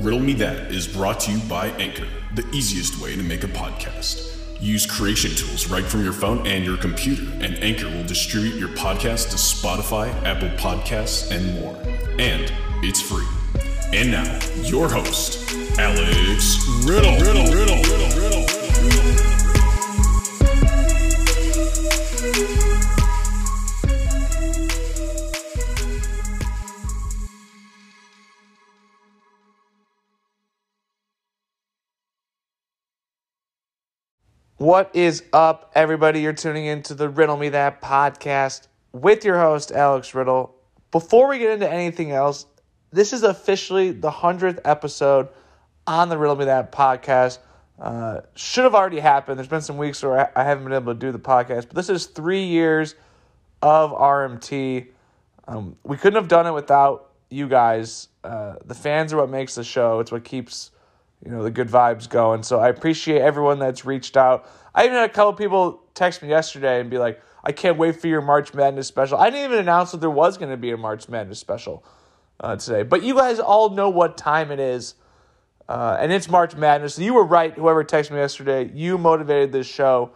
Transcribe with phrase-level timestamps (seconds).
[0.00, 3.48] Riddle Me That is brought to you by Anchor, the easiest way to make a
[3.48, 4.34] podcast.
[4.58, 8.70] Use creation tools right from your phone and your computer, and Anchor will distribute your
[8.70, 11.76] podcast to Spotify, Apple Podcasts, and more.
[12.18, 12.50] And
[12.82, 13.26] it's free.
[13.92, 17.18] And now, your host, Alex Riddle.
[17.18, 18.46] Riddle, Riddle, Riddle, Riddle,
[18.82, 19.29] Riddle.
[34.60, 36.20] What is up, everybody?
[36.20, 40.54] You're tuning into the Riddle Me That podcast with your host, Alex Riddle.
[40.90, 42.44] Before we get into anything else,
[42.92, 45.28] this is officially the 100th episode
[45.86, 47.38] on the Riddle Me That podcast.
[47.78, 49.38] Uh, should have already happened.
[49.38, 51.88] There's been some weeks where I haven't been able to do the podcast, but this
[51.88, 52.96] is three years
[53.62, 54.88] of RMT.
[55.48, 58.08] Um, we couldn't have done it without you guys.
[58.22, 60.00] Uh, the fans are what makes the show.
[60.00, 60.70] It's what keeps
[61.24, 62.42] you know the good vibes going.
[62.42, 64.48] So I appreciate everyone that's reached out.
[64.74, 68.00] I even had a couple people text me yesterday and be like, "I can't wait
[68.00, 70.70] for your March Madness special." I didn't even announce that there was going to be
[70.70, 71.84] a March Madness special
[72.40, 74.94] uh, today, but you guys all know what time it is,
[75.68, 76.94] uh, and it's March Madness.
[76.94, 77.52] So you were right.
[77.54, 80.12] Whoever texted me yesterday, you motivated this show.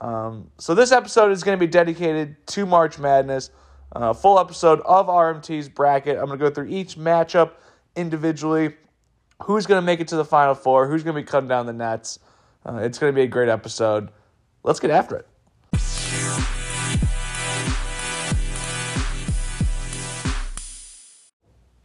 [0.00, 3.50] Um, so this episode is going to be dedicated to March Madness.
[3.94, 6.18] Uh, full episode of RMT's bracket.
[6.18, 7.52] I'm going to go through each matchup
[7.94, 8.74] individually
[9.42, 11.66] who's going to make it to the final four, who's going to be cutting down
[11.66, 12.18] the nets.
[12.64, 14.10] Uh, it's going to be a great episode.
[14.62, 15.28] Let's get after it.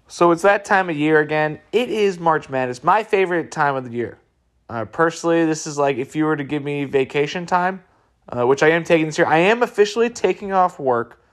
[0.08, 1.60] So it's that time of year again.
[1.72, 4.18] It is March Madness, my favorite time of the year.
[4.68, 7.84] Uh, personally, this is like if you were to give me vacation time,
[8.28, 9.28] uh, which I am taking this year.
[9.28, 11.24] I am officially taking off work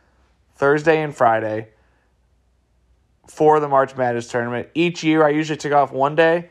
[0.55, 1.69] Thursday and Friday
[3.29, 4.69] for the March Madness tournament.
[4.75, 6.51] Each year, I usually take off one day,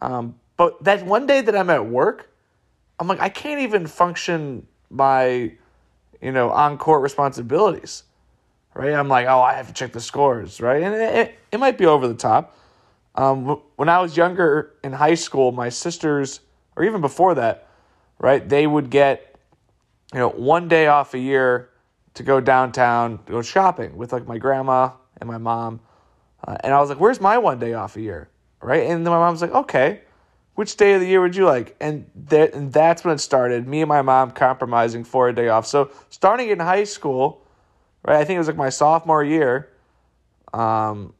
[0.00, 2.30] um, but that one day that I'm at work,
[2.98, 5.52] I'm like I can't even function my,
[6.20, 8.04] you know, on court responsibilities,
[8.74, 8.92] right?
[8.92, 10.82] I'm like, oh, I have to check the scores, right?
[10.82, 12.56] And it, it, it might be over the top.
[13.14, 16.40] Um, when I was younger in high school, my sisters,
[16.76, 17.68] or even before that,
[18.18, 19.36] right, they would get,
[20.12, 21.70] you know, one day off a year
[22.14, 25.80] to go downtown, to go shopping with like my grandma and my mom.
[26.46, 28.28] Uh, and I was like, where's my one day off a year?
[28.62, 28.84] Right.
[28.84, 30.00] And then my mom's like, okay,
[30.54, 31.76] which day of the year would you like?
[31.80, 33.66] And, and that's when it started.
[33.66, 35.66] Me and my mom compromising for a day off.
[35.66, 37.42] So starting in high school,
[38.04, 39.70] right, I think it was like my sophomore year,
[40.54, 41.12] um,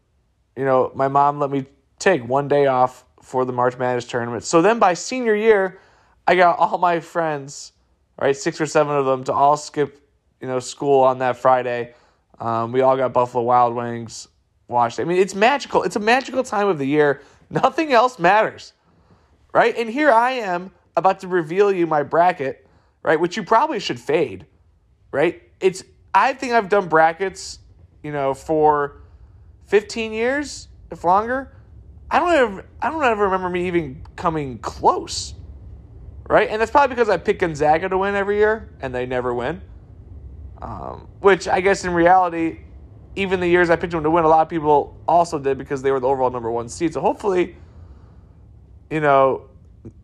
[0.57, 1.67] you know, my mom let me
[1.99, 4.45] take one day off for the March Madness tournament.
[4.45, 5.79] So then by senior year,
[6.27, 7.73] I got all my friends,
[8.19, 10.01] right, six or seven of them, to all skip,
[10.41, 11.95] you know, school on that Friday.
[12.39, 14.29] Um, we all got Buffalo Wild Wings
[14.69, 15.01] watched.
[15.01, 15.83] I mean, it's magical.
[15.83, 17.23] It's a magical time of the year.
[17.51, 18.73] Nothing else matters,
[19.53, 19.77] right?
[19.77, 22.67] And here I am about to reveal you my bracket,
[23.03, 23.19] right?
[23.19, 24.47] Which you probably should fade,
[25.13, 25.43] right?
[25.61, 25.85] It's
[26.15, 27.59] I think I've done brackets,
[28.03, 29.03] you know, for
[29.67, 31.53] 15 years, if longer.
[32.11, 35.35] I don't ever, I don't ever remember me even coming close,
[36.29, 36.49] right?
[36.49, 39.61] And that's probably because I pick Gonzaga to win every year, and they never win.
[40.63, 42.61] Um, which I guess in reality,
[43.17, 45.83] even the years I picked them to win, a lot of people also did because
[45.83, 46.93] they were the overall number one seed.
[46.93, 47.57] So hopefully,
[48.91, 49.49] you know,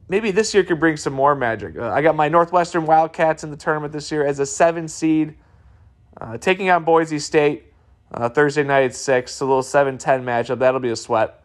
[0.08, 1.76] maybe this year could bring some more magic.
[1.76, 5.36] Uh, I got my Northwestern Wildcats in the tournament this year as a seven seed,
[6.20, 7.72] uh, taking on Boise State
[8.12, 9.40] uh, Thursday night at six.
[9.40, 10.58] A little 7-10 matchup.
[10.58, 11.42] That'll be a sweat.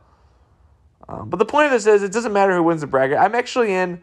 [1.10, 3.18] Um, but the point of this is, it doesn't matter who wins the bracket.
[3.18, 4.02] I'm actually in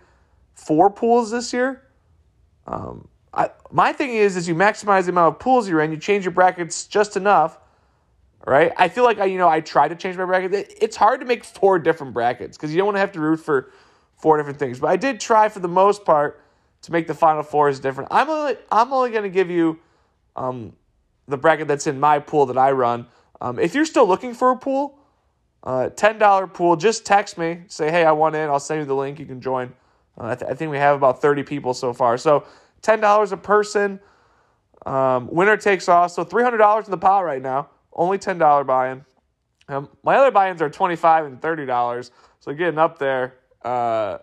[0.54, 1.82] four pools this year.
[2.66, 5.99] Um, I, my thing is, is you maximize the amount of pools you're in, you
[5.99, 7.59] change your brackets just enough,
[8.47, 8.72] right?
[8.77, 10.55] I feel like I, you know, I try to change my bracket.
[10.55, 13.21] It, it's hard to make four different brackets because you don't want to have to
[13.21, 13.71] root for
[14.17, 14.78] four different things.
[14.78, 16.41] But I did try for the most part
[16.83, 18.09] to make the final four is different.
[18.12, 19.81] I'm only, I'm only going to give you
[20.37, 20.75] um,
[21.27, 23.06] the bracket that's in my pool that I run.
[23.41, 24.99] Um, if you're still looking for a pool,
[25.65, 27.62] uh, ten dollar pool, just text me.
[27.69, 28.48] Say, hey, I want in.
[28.48, 29.19] I'll send you the link.
[29.19, 29.72] You can join.
[30.19, 32.19] Uh, I, th- I think we have about thirty people so far.
[32.19, 32.47] So
[32.84, 33.98] ten dollars a person.
[34.86, 36.09] Um, winner takes all.
[36.09, 37.71] So three hundred dollars in the pot right now.
[37.92, 39.04] Only ten dollar buy-in.
[39.66, 42.13] Um, my other buy-ins are twenty five and thirty dollars.
[42.39, 43.34] So getting up there
[43.65, 44.19] uh,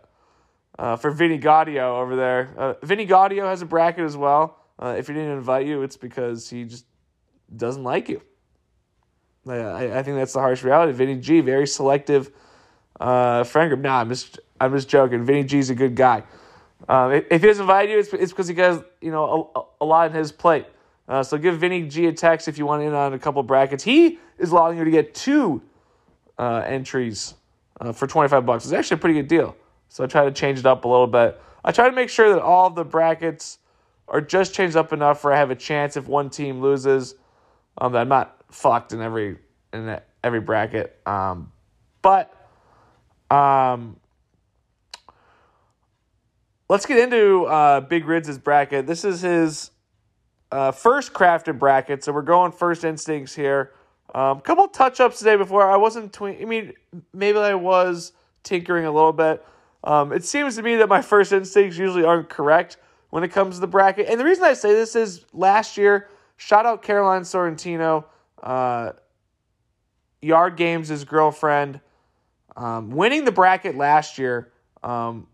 [0.77, 2.53] uh, for Vinny Gaudio over there.
[2.55, 4.59] Uh, Vinny Gaudio has a bracket as well.
[4.77, 6.85] Uh, if he didn't invite you, it's because he just
[7.55, 8.21] doesn't like you.
[9.47, 10.93] I, I think that's the harsh reality.
[10.93, 12.31] Vinny G, very selective
[12.99, 13.79] uh, friend group.
[13.79, 15.25] Nah, I'm just I'm just joking.
[15.25, 16.23] Vinny G's a good guy.
[16.89, 19.85] Um, if he doesn't invite you, it's, it's because he has you know a, a
[19.85, 20.65] lot on his plate.
[21.07, 23.83] Uh, so give Vinny G a text if you want in on a couple brackets.
[23.83, 25.61] He is allowing you to get two
[26.37, 27.33] uh, entries
[27.79, 28.63] uh, for 25 bucks.
[28.65, 29.55] It's actually a pretty good deal.
[29.89, 31.39] So I try to change it up a little bit.
[31.63, 33.59] I try to make sure that all of the brackets
[34.07, 37.15] are just changed up enough where I have a chance if one team loses
[37.77, 39.37] um, that I'm not fucked in every
[39.73, 40.99] in every bracket.
[41.05, 41.51] Um,
[42.01, 42.33] but
[43.29, 43.97] um,
[46.71, 48.87] let's get into uh, Big Rids' bracket.
[48.87, 49.71] This is his
[50.53, 53.73] uh, first crafted bracket, so we're going first instincts here.
[54.15, 56.13] A um, couple touch ups today before I wasn't.
[56.13, 56.71] Tw- I mean,
[57.13, 58.13] maybe I was
[58.43, 59.45] tinkering a little bit.
[59.83, 62.77] Um, it seems to me that my first instincts usually aren't correct
[63.09, 64.07] when it comes to the bracket.
[64.07, 66.07] And the reason I say this is last year,
[66.37, 68.05] shout out Caroline Sorrentino,
[68.41, 68.93] uh,
[70.21, 71.81] Yard Games' girlfriend,
[72.55, 74.53] um, winning the bracket last year,
[74.83, 75.27] um,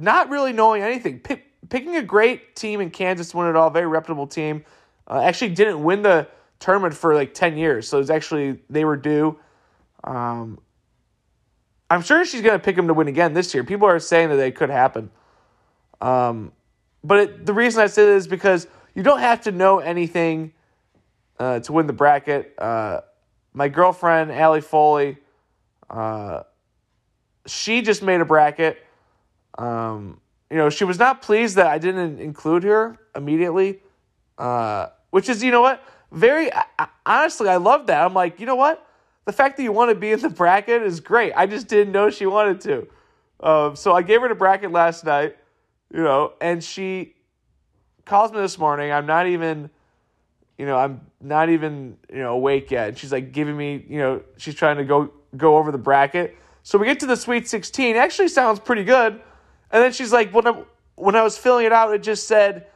[0.00, 1.20] not really knowing anything.
[1.20, 4.64] Pick, picking a great team in Kansas to win it all, very reputable team.
[5.06, 6.28] Uh, actually didn't win the
[6.60, 7.88] tournament for like 10 years.
[7.88, 9.38] So it's actually, they were due.
[10.04, 10.58] Um,
[11.90, 13.64] I'm sure she's going to pick him to win again this year.
[13.64, 15.10] People are saying that it could happen.
[16.00, 16.52] Um,
[17.02, 20.52] but it, the reason I say is because you don't have to know anything
[21.38, 22.54] uh, to win the bracket.
[22.58, 23.00] Uh,
[23.54, 25.18] my girlfriend, Allie Foley,
[25.88, 26.42] uh,
[27.46, 28.84] she just made a bracket.
[29.58, 30.20] Um,
[30.50, 33.80] you know, she was not pleased that I didn't include her immediately,
[34.38, 36.50] uh, which is, you know what, very
[37.04, 38.04] honestly, I love that.
[38.04, 38.86] I'm like, you know what?
[39.26, 41.32] The fact that you want to be in the bracket is great.
[41.36, 42.88] I just didn't know she wanted to.
[43.40, 45.36] Um, so I gave her the bracket last night,
[45.92, 47.14] you know, and she
[48.06, 48.90] calls me this morning.
[48.90, 49.68] I'm not even,
[50.56, 52.88] you know, I'm not even, you know, awake yet.
[52.88, 56.36] And she's like giving me, you know, she's trying to go go over the bracket.
[56.62, 57.96] So we get to the Sweet 16.
[57.96, 59.20] Actually sounds pretty good.
[59.70, 60.62] And then she's like, when I,
[60.94, 62.66] when I was filling it out, it just said,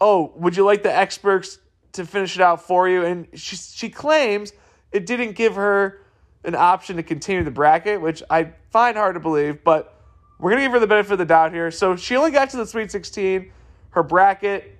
[0.00, 1.58] "Oh, would you like the experts
[1.92, 4.52] to finish it out for you?" And she she claims
[4.92, 6.00] it didn't give her
[6.44, 9.96] an option to continue the bracket, which I find hard to believe, but
[10.38, 11.70] we're going to give her the benefit of the doubt here.
[11.70, 13.52] So she only got to the Sweet 16.
[13.90, 14.76] Her bracket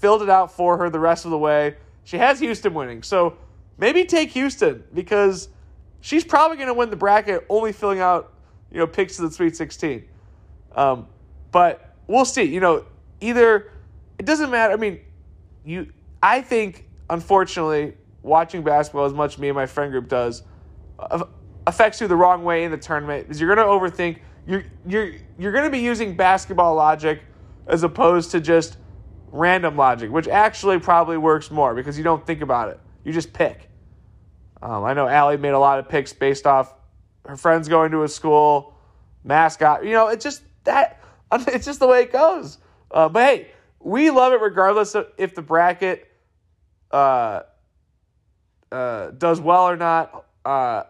[0.00, 1.76] filled it out for her the rest of the way.
[2.02, 3.02] She has Houston winning.
[3.02, 3.36] So
[3.78, 5.48] maybe take Houston because
[6.00, 8.32] she's probably going to win the bracket only filling out,
[8.72, 10.04] you know, picks to the Sweet 16.
[10.74, 11.06] Um,
[11.54, 12.42] but we'll see.
[12.42, 12.84] You know,
[13.20, 13.70] either
[14.18, 14.74] it doesn't matter.
[14.74, 14.98] I mean,
[15.64, 20.42] you I think unfortunately watching basketball as much me and my friend group does
[21.66, 25.12] affects you the wrong way in the tournament is you're going to overthink you're you're
[25.38, 27.22] you're going to be using basketball logic
[27.66, 28.78] as opposed to just
[29.30, 33.32] random logic which actually probably works more because you don't think about it you just
[33.32, 33.68] pick
[34.62, 36.74] um, i know Allie made a lot of picks based off
[37.26, 38.74] her friends going to a school
[39.22, 41.03] mascot you know it's just that
[41.48, 42.58] it's just the way it goes
[42.90, 43.48] uh, but hey
[43.80, 46.10] we love it regardless of if the bracket
[46.90, 47.42] uh,
[48.72, 50.24] uh, does well or not.
[50.44, 50.84] Uh,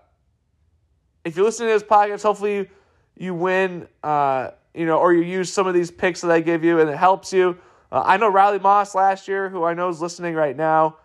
[1.24, 2.68] if you're listening to this podcast, hopefully you,
[3.16, 6.62] you win, uh, you know, or you use some of these picks that I give
[6.62, 7.58] you and it helps you.
[7.90, 10.98] Uh, I know Riley Moss last year, who I know is listening right now.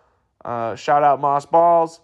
[0.44, 2.00] Shout out Moss Balls.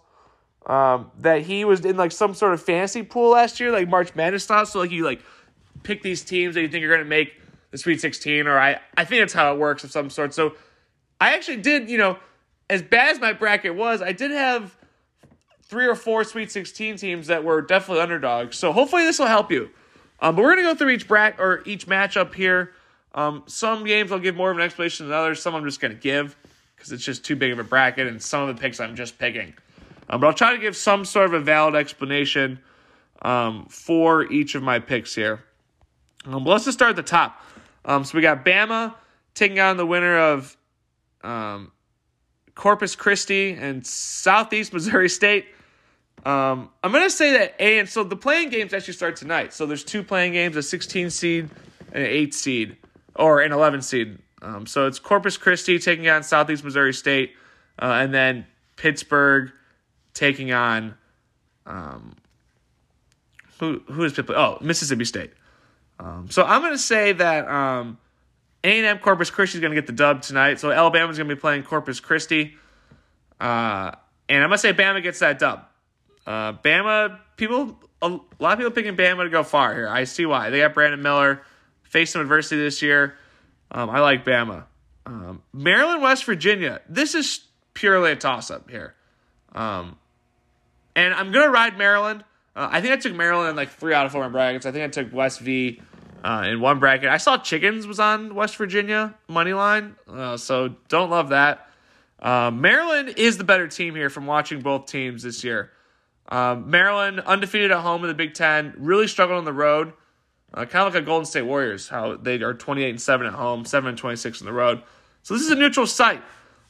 [0.65, 4.13] Um, that he was in like some sort of fantasy pool last year, like March
[4.15, 4.65] Madness style.
[4.65, 5.21] So like you like
[5.83, 7.33] pick these teams that you think are going to make
[7.71, 10.33] the Sweet 16, or I I think that's how it works of some sort.
[10.33, 10.55] So
[11.19, 12.17] I actually did, you know,
[12.69, 14.75] as bad as my bracket was, I did have
[15.63, 18.57] three or four Sweet 16 teams that were definitely underdogs.
[18.57, 19.69] So hopefully this will help you.
[20.19, 22.73] Um, but we're gonna go through each bracket or each matchup here.
[23.13, 25.41] Um, some games I'll give more of an explanation than others.
[25.41, 26.35] Some I'm just gonna give
[26.75, 29.17] because it's just too big of a bracket, and some of the picks I'm just
[29.17, 29.53] picking.
[30.09, 32.59] Um, but I'll try to give some sort of a valid explanation
[33.23, 35.43] um, for each of my picks here.
[36.27, 37.41] Um, let's just start at the top.
[37.85, 38.93] Um, so we got Bama
[39.33, 40.57] taking on the winner of
[41.23, 41.71] um,
[42.53, 45.45] Corpus Christi and Southeast Missouri State.
[46.25, 49.53] Um, I'm gonna say that A and so the playing games actually start tonight.
[49.53, 51.49] So there's two playing games: a 16 seed
[51.93, 52.77] and an 8 seed,
[53.15, 54.17] or an 11 seed.
[54.41, 57.33] Um, so it's Corpus Christi taking on Southeast Missouri State,
[57.79, 59.51] uh, and then Pittsburgh
[60.13, 60.95] taking on
[61.65, 62.15] um,
[63.59, 64.37] who who is Pittsburgh?
[64.37, 65.31] Oh, Mississippi State.
[65.99, 67.97] Um, so I'm gonna say that um,
[68.63, 70.59] a&M Corpus Christi is going to get the dub tonight.
[70.59, 72.55] So Alabama's going to be playing Corpus Christi.
[73.39, 73.91] Uh,
[74.27, 75.65] and I'm going to say Bama gets that dub.
[76.25, 79.87] Uh, Bama, people, a lot of people picking Bama to go far here.
[79.87, 80.49] I see why.
[80.49, 81.43] They got Brandon Miller,
[81.83, 83.17] faced some adversity this year.
[83.71, 84.65] Um, I like Bama.
[85.05, 86.81] Um, Maryland, West Virginia.
[86.89, 87.41] This is
[87.73, 88.95] purely a toss up here.
[89.53, 89.97] Um,
[90.95, 92.23] and I'm going to ride Maryland.
[92.57, 94.65] Uh, I think I took Maryland in like three out of four brackets.
[94.65, 95.79] I think I took West V
[96.23, 97.07] uh, in one bracket.
[97.07, 101.69] I saw Chickens was on West Virginia money line, uh, so don't love that.
[102.19, 105.71] Uh, Maryland is the better team here from watching both teams this year.
[106.29, 109.93] Um, Maryland undefeated at home in the Big Ten, really struggled on the road.
[110.51, 113.33] Uh, kind of like a Golden State Warriors, how they are 28 and 7 at
[113.33, 114.81] home, 7 and 26 on the road.
[115.21, 116.23] So this is a neutral site.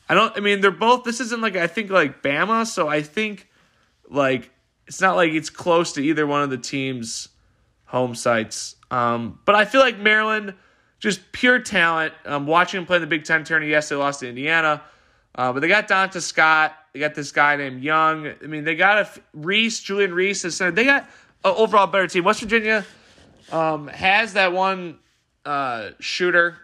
[0.09, 3.01] I don't I mean they're both this isn't like I think like Bama, so I
[3.01, 3.47] think
[4.09, 4.51] like
[4.87, 7.29] it's not like it's close to either one of the teams'
[7.85, 8.75] home sites.
[8.89, 10.53] Um, but I feel like Maryland,
[10.99, 12.13] just pure talent.
[12.25, 14.81] Um, watching them play in the Big Ten tournament, yes, they lost to Indiana,
[15.35, 16.73] uh, but they got Donta Scott.
[16.93, 18.27] They got this guy named Young.
[18.27, 20.41] I mean, they got a Reese, Julian Reese.
[20.41, 22.23] They got an overall better team.
[22.23, 22.85] West Virginia
[23.51, 24.99] um, has that one
[25.45, 26.57] uh, shooter,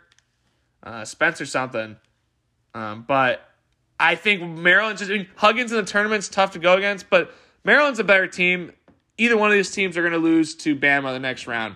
[0.82, 1.98] uh, Spencer something.
[2.74, 3.48] Um, but
[4.00, 7.32] I think Maryland's just I mean, Huggins in the tournament's tough to go against, but
[7.64, 8.72] Maryland's a better team.
[9.18, 11.76] Either one of these teams are going to lose to Bama the next round.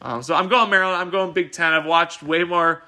[0.00, 1.00] Um, so I'm going Maryland.
[1.00, 1.72] I'm going Big Ten.
[1.72, 2.84] I've watched way more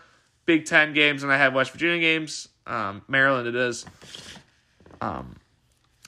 [0.46, 2.48] Big Ten games than I have West Virginia games.
[2.66, 3.86] Um, Maryland, it is.
[5.00, 5.36] Um,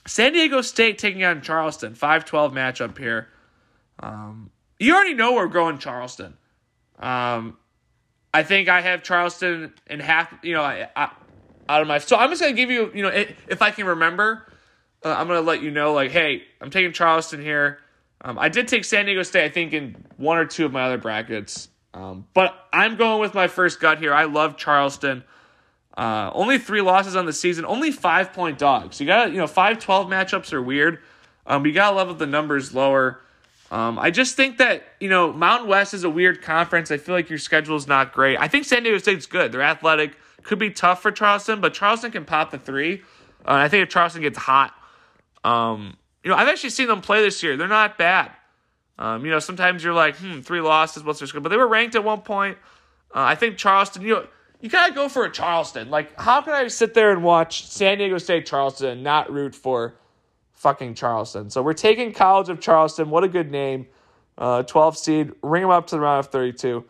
[0.07, 1.95] San Diego State taking on Charleston.
[1.95, 3.27] 5 12 matchup here.
[3.99, 6.37] Um, you already know we're going Charleston.
[6.99, 7.57] Um,
[8.33, 11.11] I think I have Charleston in half, you know, I, I,
[11.67, 11.99] out of my.
[11.99, 13.09] So I'm just going to give you, you know,
[13.47, 14.50] if I can remember,
[15.03, 17.79] uh, I'm to let you know, like, hey, I'm taking Charleston here.
[18.23, 20.83] Um, I did take San Diego State, I think, in one or two of my
[20.83, 21.69] other brackets.
[21.93, 24.13] Um, but I'm going with my first gut here.
[24.13, 25.23] I love Charleston.
[25.97, 29.01] Uh, only three losses on the season, only five point dogs.
[29.01, 30.99] You got, you know, 5 12 matchups are weird.
[31.45, 33.21] Um, you got to level the numbers lower.
[33.71, 36.91] Um, I just think that, you know, Mountain West is a weird conference.
[36.91, 38.37] I feel like your schedule is not great.
[38.37, 39.51] I think San Diego State's good.
[39.51, 40.15] They're athletic.
[40.43, 43.01] Could be tough for Charleston, but Charleston can pop the three.
[43.45, 44.73] Uh, I think if Charleston gets hot,
[45.43, 47.57] um, you know, I've actually seen them play this year.
[47.57, 48.31] They're not bad.
[48.99, 51.41] Um, you know, sometimes you're like, hmm, three losses, what's their score?
[51.41, 52.57] But they were ranked at one point.
[53.13, 54.27] Uh, I think Charleston, you know,
[54.59, 55.89] you gotta go for a Charleston.
[55.89, 59.55] Like, how can I sit there and watch San Diego State Charleston and not root
[59.55, 59.95] for
[60.53, 61.49] fucking Charleston?
[61.49, 63.09] So we're taking College of Charleston.
[63.09, 63.87] What a good name.
[64.37, 66.85] Uh, 12 seed, ring them up to the round of 32.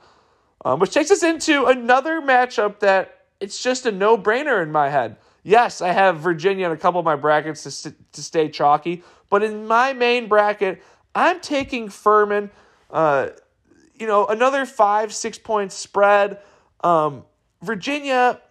[0.64, 4.90] Um, which takes us into another matchup that it's just a no brainer in my
[4.90, 5.16] head.
[5.44, 9.42] Yes, I have Virginia in a couple of my brackets to, to stay chalky, but
[9.44, 10.84] in my main bracket,
[11.16, 12.52] I'm taking Furman.
[12.90, 13.30] Uh,
[13.96, 16.40] you know, another five, six point spread.
[16.84, 17.24] Um,
[17.62, 18.42] Virginia,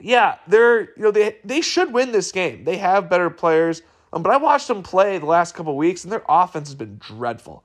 [0.00, 2.64] yeah, they're you know they they should win this game.
[2.64, 6.12] They have better players, um, but I watched them play the last couple weeks, and
[6.12, 7.64] their offense has been dreadful.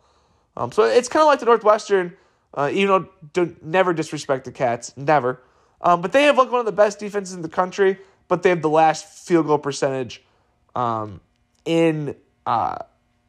[0.58, 2.16] Um, so it's kind of like the Northwestern.
[2.54, 5.42] Uh, though don't, never disrespect the Cats, never.
[5.82, 8.50] Um, but they have like one of the best defenses in the country but they
[8.50, 10.24] have the last field goal percentage
[10.75, 11.22] um,
[11.65, 12.15] in
[12.46, 12.77] uh,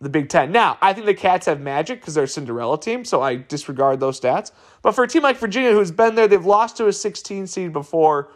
[0.00, 0.52] the Big Ten.
[0.52, 4.00] Now, I think the Cats have magic because they're a Cinderella team, so I disregard
[4.00, 4.52] those stats.
[4.82, 7.72] But for a team like Virginia, who's been there, they've lost to a 16 seed
[7.72, 8.30] before.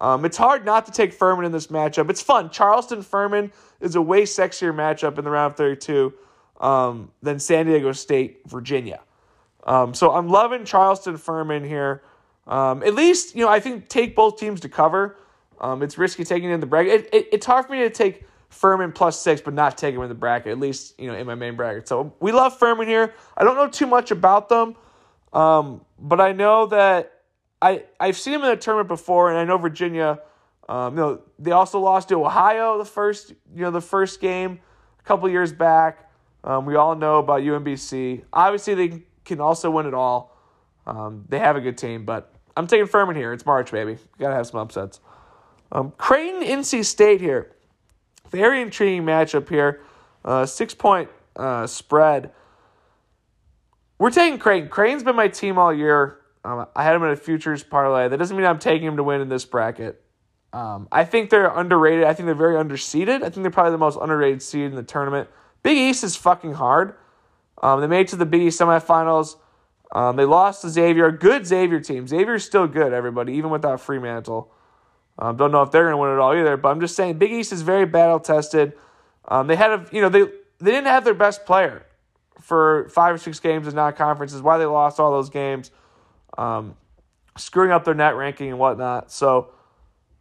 [0.00, 2.08] Um, it's hard not to take Furman in this matchup.
[2.10, 2.50] It's fun.
[2.50, 6.14] Charleston Furman is a way sexier matchup in the round of 32
[6.60, 9.00] um, than San Diego State Virginia.
[9.64, 12.02] Um, so I'm loving Charleston Furman here.
[12.46, 15.16] Um, at least, you know, I think take both teams to cover.
[15.60, 16.92] Um, it's risky taking in the bracket.
[16.92, 20.02] It, it, it's hard for me to take Furman plus six, but not take him
[20.02, 21.88] in the bracket, at least, you know, in my main bracket.
[21.88, 23.14] So we love Furman here.
[23.36, 24.76] I don't know too much about them,
[25.32, 27.12] um, but I know that
[27.60, 30.20] I, I've seen them in a tournament before, and I know Virginia,
[30.68, 34.60] um, you know, they also lost to Ohio the first, you know, the first game
[34.98, 36.10] a couple years back.
[36.44, 38.24] Um, we all know about UMBC.
[38.32, 40.36] Obviously, they can also win it all.
[40.86, 43.32] Um, they have a good team, but I'm taking Furman here.
[43.32, 43.98] It's March, baby.
[44.18, 45.00] Gotta have some upsets.
[45.70, 47.52] Um, Creighton, NC State here.
[48.30, 49.82] Very intriguing matchup here.
[50.24, 52.32] Uh, six point uh, spread.
[53.98, 54.68] We're taking Creighton.
[54.68, 56.18] Creighton's been my team all year.
[56.44, 58.08] Um, I had him in a futures parlay.
[58.08, 60.02] That doesn't mean I'm taking him to win in this bracket.
[60.52, 62.04] Um, I think they're underrated.
[62.04, 63.22] I think they're very underseeded.
[63.22, 65.28] I think they're probably the most underrated seed in the tournament.
[65.62, 66.94] Big East is fucking hard.
[67.62, 69.36] Um, they made it to the Big East semifinals.
[69.92, 72.06] Um, they lost to Xavier, good Xavier team.
[72.06, 74.48] Xavier's still good, everybody, even without Freemantle.
[75.18, 77.18] Um, don't know if they're going to win it all either, but I'm just saying
[77.18, 78.74] Big East is very battle tested.
[79.26, 80.22] Um, they had a, you know, they
[80.60, 81.84] they didn't have their best player
[82.40, 84.40] for five or six games in non conferences.
[84.40, 85.70] Why they lost all those games,
[86.36, 86.76] um,
[87.36, 89.10] screwing up their net ranking and whatnot.
[89.10, 89.50] So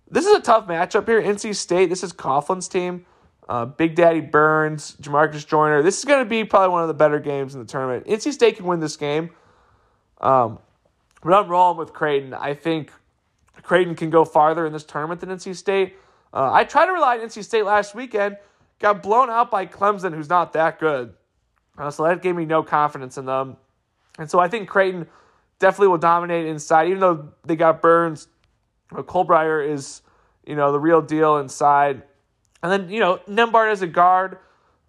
[0.10, 1.22] this is a tough matchup here.
[1.22, 1.90] NC State.
[1.90, 3.06] This is Coughlin's team.
[3.48, 5.82] Uh, Big Daddy Burns, Jamarcus Joyner.
[5.82, 8.06] This is going to be probably one of the better games in the tournament.
[8.06, 9.30] NC State can win this game.
[10.20, 10.60] Um,
[11.24, 12.34] but I'm rolling with Creighton.
[12.34, 12.92] I think
[13.64, 15.96] Creighton can go farther in this tournament than NC State.
[16.34, 18.38] Uh, I tried to rely on NC State last weekend,
[18.80, 21.14] got blown out by Clemson, who's not that good.
[21.78, 23.58] Uh, so that gave me no confidence in them.
[24.18, 25.08] And so I think Creighton
[25.60, 28.28] definitely will dominate inside, even though they got Burns.
[28.92, 30.02] Uh, Kalkbrenner is,
[30.46, 32.04] you know, the real deal inside.
[32.64, 34.40] And then, you know, Nembhard as a guard.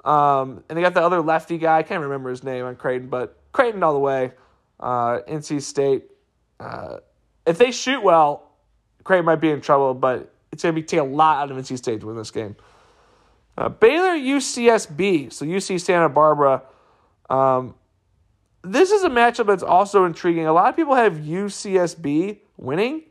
[0.04, 1.78] Um, and they got the other lefty guy.
[1.78, 4.32] I can't remember his name on Creighton, but Creighton all the way.
[4.80, 6.04] Uh, NC State.
[6.60, 6.98] Uh,
[7.46, 8.47] if they shoot well,
[9.08, 11.56] Creighton might be in trouble, but it's going to be take a lot out of
[11.56, 12.56] NC State to win this game.
[13.56, 16.62] Uh, Baylor UCSB, so UC Santa Barbara.
[17.30, 17.74] Um,
[18.62, 20.46] this is a matchup that's also intriguing.
[20.46, 23.04] A lot of people have UCSB winning,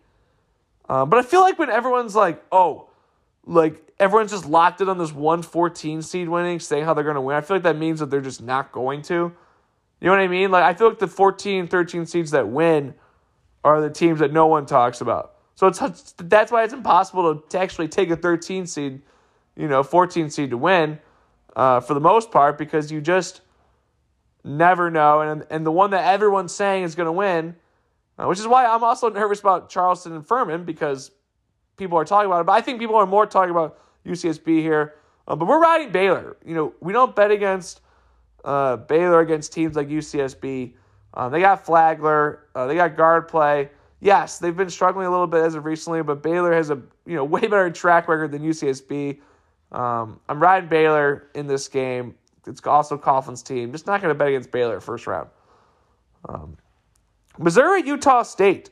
[0.88, 2.89] uh, but I feel like when everyone's like, oh,
[3.48, 7.22] like everyone's just locked in on this 114 seed winning, saying how they're going to
[7.22, 9.16] win, I feel like that means that they're just not going to.
[9.16, 9.34] You
[10.01, 10.51] know what I mean?
[10.51, 12.94] Like, I feel like the 14, 13 seeds that win
[13.63, 15.37] are the teams that no one talks about.
[15.58, 19.02] So it's that's why it's impossible to, to actually take a 13 seed,
[19.56, 21.00] you know, 14 seed to win
[21.56, 23.42] uh, for the most part because you just
[24.44, 25.22] never know.
[25.22, 27.56] And, and the one that everyone's saying is going to win,
[28.20, 31.10] uh, which is why I'm also nervous about Charleston and Furman because
[31.76, 32.46] people are talking about it.
[32.46, 34.94] But I think people are more talking about UCSB here.
[35.28, 36.38] Uh, but we're riding Baylor.
[36.46, 37.82] You know, we don't bet against
[38.46, 40.74] uh, Baylor against teams like UCSB.
[41.16, 42.44] Uh, they got Flagler.
[42.54, 43.72] Uh, they got guard play.
[44.00, 47.16] Yes, they've been struggling a little bit as of recently, but Baylor has a you
[47.16, 49.20] know way better track record than UCSB.
[49.72, 52.16] Um, I'm riding Baylor in this game.
[52.46, 53.72] It's also Coughlin's team.
[53.72, 55.30] Just not going to bet against Baylor first round.
[56.30, 56.58] Um,
[57.38, 58.70] Missouri, Utah State,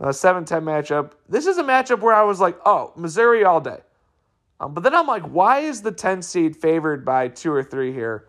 [0.00, 1.12] a 7 10 matchup.
[1.28, 3.78] This is a matchup where I was like, oh, Missouri all day.
[4.60, 7.92] Um, but then I'm like, why is the 10 seed favored by two or three
[7.92, 8.28] here?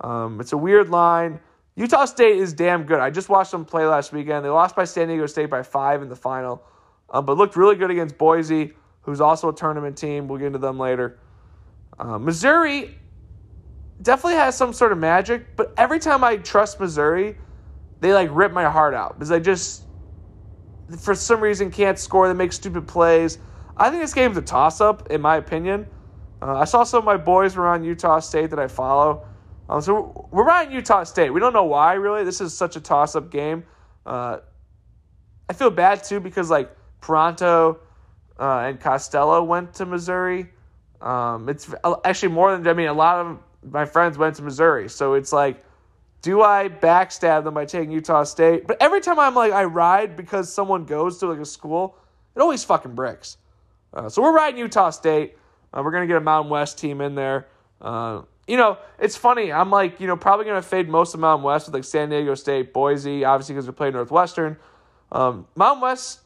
[0.00, 1.40] Um, it's a weird line.
[1.76, 3.00] Utah State is damn good.
[3.00, 4.44] I just watched them play last weekend.
[4.44, 6.62] They lost by San Diego State by five in the final,
[7.10, 10.28] um, but looked really good against Boise, who's also a tournament team.
[10.28, 11.18] We'll get into them later.
[11.98, 12.96] Uh, Missouri,
[14.02, 17.36] definitely has some sort of magic, but every time I trust Missouri,
[18.00, 19.84] they like rip my heart out because I just,
[21.00, 22.28] for some reason, can't score.
[22.28, 23.38] They make stupid plays.
[23.76, 25.86] I think this game's a toss up, in my opinion.
[26.40, 29.26] Uh, I saw some of my boys were on Utah State that I follow.
[29.68, 31.30] Um, so we're riding Utah State.
[31.30, 32.24] We don't know why, really.
[32.24, 33.64] This is such a toss up game.
[34.04, 34.38] Uh,
[35.48, 37.80] I feel bad, too, because like Pronto
[38.38, 40.50] uh, and Costello went to Missouri.
[41.00, 41.72] Um, it's
[42.04, 43.38] actually more than, I mean, a lot of
[43.70, 44.88] my friends went to Missouri.
[44.88, 45.64] So it's like,
[46.22, 48.66] do I backstab them by taking Utah State?
[48.66, 51.98] But every time I'm like, I ride because someone goes to like a school,
[52.34, 53.36] it always fucking bricks.
[53.92, 55.36] Uh, so we're riding Utah State.
[55.72, 57.48] Uh, we're gonna get a Mountain West team in there.
[57.80, 59.52] Uh, you know, it's funny.
[59.52, 62.34] I'm like, you know, probably gonna fade most of Mountain West with like San Diego
[62.34, 64.56] State, Boise, obviously because we play Northwestern.
[65.12, 66.20] Um, Mountain West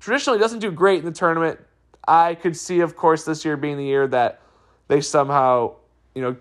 [0.00, 1.58] traditionally doesn't do great in the tournament.
[2.06, 4.40] I could see, of course, this year being the year that
[4.88, 5.74] they somehow
[6.16, 6.36] you know,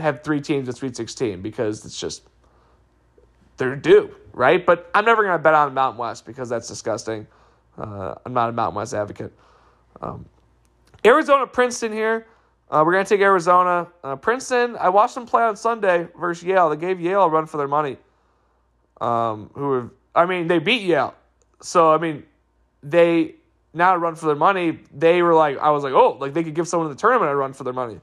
[0.00, 2.22] have three teams in Sweet 16 because it's just
[3.56, 4.66] they're due, right?
[4.66, 7.28] But I'm never going to bet on Mountain West because that's disgusting.
[7.78, 9.32] Uh, I'm not a Mountain West advocate.
[10.02, 10.26] Um,
[11.06, 12.26] Arizona Princeton here.
[12.70, 13.88] Uh, we're going to take Arizona.
[14.04, 16.70] Uh, Princeton, I watched them play on Sunday versus Yale.
[16.70, 17.96] They gave Yale a run for their money.
[19.00, 21.14] Um, who have, I mean, they beat Yale.
[21.60, 22.22] So, I mean,
[22.82, 23.34] they
[23.74, 24.78] now run for their money.
[24.94, 27.30] They were like, I was like, oh, like they could give someone in the tournament
[27.30, 28.00] a run for their money.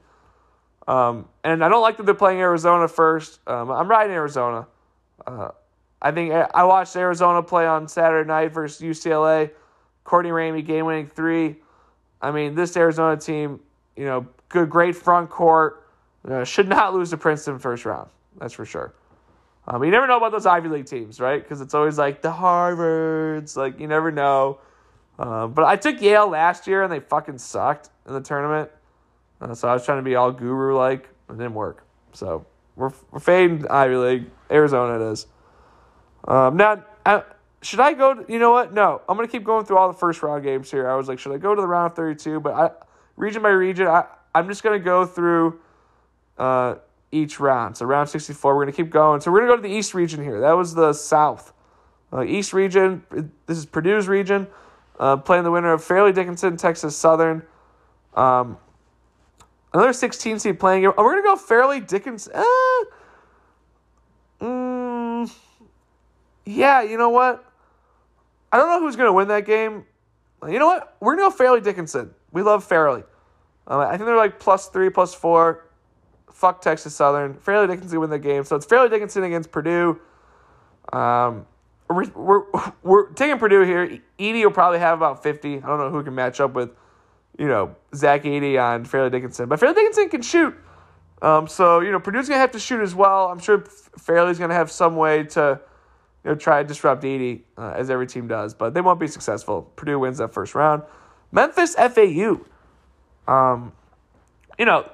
[0.86, 3.40] Um, and I don't like that they're playing Arizona first.
[3.46, 4.66] Um, I'm riding Arizona.
[5.26, 5.50] Uh,
[6.00, 9.50] I think I watched Arizona play on Saturday night versus UCLA.
[10.04, 11.56] Courtney Ramey game winning three.
[12.22, 13.60] I mean, this Arizona team,
[13.96, 15.84] you know, good, great front court.
[16.28, 18.10] Uh, should not lose to Princeton first round.
[18.38, 18.92] That's for sure.
[19.66, 21.42] Um, you never know about those Ivy League teams, right?
[21.42, 23.56] Because it's always like the Harvards.
[23.56, 24.58] Like you never know.
[25.18, 28.70] Uh, but I took Yale last year and they fucking sucked in the tournament.
[29.40, 31.08] Uh, so I was trying to be all guru like.
[31.28, 31.84] It didn't work.
[32.12, 34.30] So we're, we're fading Ivy League.
[34.50, 35.26] Arizona it is.
[36.26, 37.22] Um, now, I,
[37.60, 38.14] should I go?
[38.14, 38.72] To, you know what?
[38.72, 40.88] No, I'm gonna keep going through all the first round games here.
[40.88, 42.40] I was like, should I go to the round of 32?
[42.40, 42.70] But I,
[43.16, 45.60] region by region, I I'm just gonna go through
[46.38, 46.76] uh,
[47.10, 47.76] each round.
[47.76, 49.20] So round 64, we're gonna keep going.
[49.20, 50.40] So we're gonna go to the East region here.
[50.40, 51.52] That was the South.
[52.12, 53.02] Uh, East region.
[53.46, 54.46] This is Purdue's region.
[54.98, 57.42] Uh, playing the winner of Fairleigh Dickinson, Texas Southern.
[58.14, 58.56] Um,
[59.72, 60.86] Another 16 seed playing.
[60.86, 62.32] Oh, we're going to go Fairleigh Dickinson.
[62.34, 62.84] Uh,
[64.40, 65.32] mm,
[66.46, 67.44] yeah, you know what?
[68.50, 69.84] I don't know who's going to win that game.
[70.46, 70.96] You know what?
[71.00, 72.14] We're going to go Fairleigh Dickinson.
[72.32, 73.04] We love Fairleigh.
[73.68, 75.66] Uh, I think they're like plus three, plus four.
[76.32, 77.34] Fuck Texas Southern.
[77.34, 78.44] Fairleigh Dickinson win the game.
[78.44, 80.00] So it's Fairleigh Dickinson against Purdue.
[80.92, 81.46] Um,
[81.90, 82.42] we're, we're,
[82.82, 84.00] we're taking Purdue here.
[84.18, 85.58] Edey will probably have about 50.
[85.58, 86.70] I don't know who can match up with
[87.38, 89.48] you know, Zach Edey on Fairleigh Dickinson.
[89.48, 90.54] But Fairleigh Dickinson can shoot.
[91.22, 93.26] Um, so, you know, Purdue's going to have to shoot as well.
[93.26, 93.60] I'm sure
[93.98, 95.60] Fairleigh's going to have some way to,
[96.24, 98.54] you know, try to disrupt Edey, uh, as every team does.
[98.54, 99.62] But they won't be successful.
[99.76, 100.82] Purdue wins that first round.
[101.30, 102.40] Memphis FAU.
[103.28, 103.72] Um,
[104.58, 104.90] you know,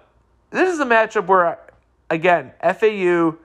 [0.50, 1.58] this is a matchup where,
[2.10, 3.36] again, FAU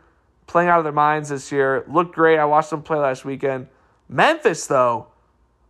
[0.47, 2.39] playing out of their minds this year looked great.
[2.39, 3.67] I watched them play last weekend.
[4.09, 5.07] Memphis, though,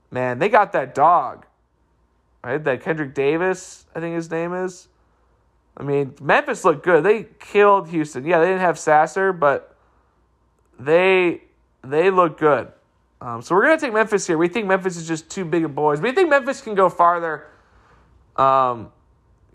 [0.09, 1.45] man, they got that dog,
[2.43, 2.63] right?
[2.63, 4.87] That Kendric Davis, I think his name is.
[5.75, 7.03] I mean, Memphis looked good.
[7.03, 8.25] They killed Houston.
[8.25, 9.75] Yeah, they didn't have Sasser, but
[10.79, 11.43] they
[11.83, 12.71] they look good.
[13.21, 14.37] Um, so we're gonna take Memphis here.
[14.37, 16.01] We think Memphis is just too big of boys.
[16.01, 17.47] We think Memphis can go farther,
[18.35, 18.91] um,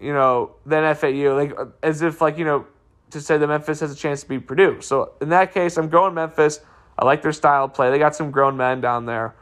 [0.04, 1.34] you know, than FAU.
[1.34, 2.66] Like as if like you know
[3.10, 4.80] to say that Memphis has a chance to beat Purdue.
[4.80, 6.60] So in that case, I'm going Memphis.
[6.98, 7.90] I like their style of play.
[7.90, 9.34] They got some grown men down there.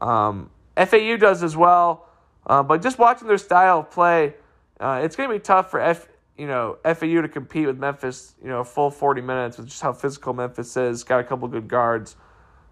[0.00, 2.08] Um, FAU does as well,
[2.46, 4.34] uh, but just watching their style of play,
[4.80, 8.34] uh, it's going to be tough for F, you know FAU to compete with Memphis.
[8.42, 11.04] You know, a full 40 minutes with just how physical Memphis is.
[11.04, 12.16] Got a couple good guards.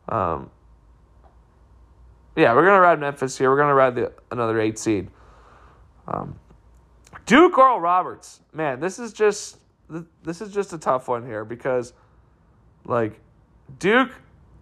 [0.09, 0.51] Um,
[2.37, 3.51] yeah, we're gonna ride Memphis here.
[3.51, 5.11] We're gonna ride the another eight seed.
[6.07, 6.39] Um,
[7.29, 9.59] Duke Oral Roberts, man, this is just
[10.23, 11.93] this is just a tough one here because,
[12.87, 13.21] like,
[13.79, 14.13] Duke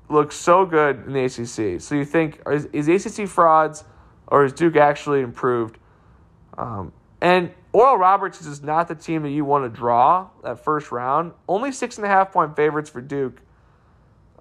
[0.09, 1.81] looks so good in the ACC.
[1.81, 3.85] So you think is, is ACC frauds
[4.27, 5.79] or is Duke actually improved?
[6.59, 10.91] Um, and Oral Roberts is not the team that you want to draw that first
[10.91, 11.33] round.
[11.49, 13.41] Only six and a half point favorites for Duke.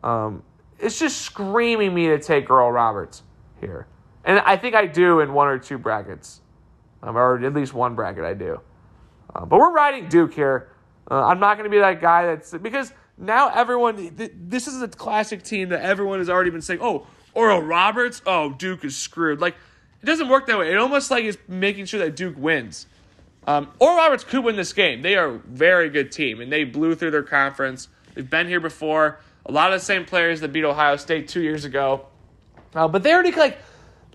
[0.04, 0.42] Um,
[0.80, 3.22] it's just screaming me to take Oral Roberts
[3.60, 3.86] here.
[4.24, 6.42] And I think I do in one or two brackets,
[7.06, 8.60] or at least one bracket I do.
[9.34, 10.70] Uh, but we're riding Duke here.
[11.10, 14.16] Uh, I'm not going to be that guy that's because now everyone.
[14.16, 16.80] Th- this is a classic team that everyone has already been saying.
[16.82, 18.22] Oh, Oral Roberts.
[18.26, 19.42] Oh, Duke is screwed.
[19.42, 19.56] Like
[20.02, 20.72] it doesn't work that way.
[20.72, 22.88] It almost like is making sure that Duke wins.
[23.48, 25.02] Um, Oral Roberts could win this game.
[25.02, 27.90] They are a very good team, and they blew through their conference.
[28.14, 29.20] They've been here before.
[29.46, 32.08] A lot of the same players that beat Ohio State two years ago.
[32.74, 33.60] Uh, but they already like,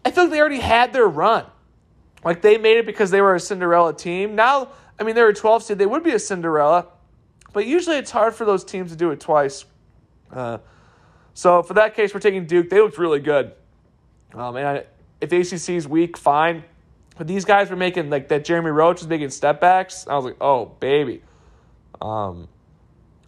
[0.04, 1.46] I feel like they already had their run.
[2.24, 4.34] Like they made it because they were a Cinderella team.
[4.34, 4.68] Now
[5.00, 5.78] I mean, they're a 12 seed.
[5.78, 6.86] They would be a Cinderella,
[7.54, 9.64] but usually it's hard for those teams to do it twice.
[10.30, 10.58] Uh,
[11.32, 12.68] so for that case, we're taking Duke.
[12.68, 13.54] They looked really good.
[14.34, 14.84] Um, and I,
[15.22, 16.64] if ACC is weak, fine.
[17.16, 18.44] But these guys were making like that.
[18.44, 20.06] Jeremy Roach was making step backs.
[20.06, 21.22] I was like, oh baby.
[22.00, 22.48] Um,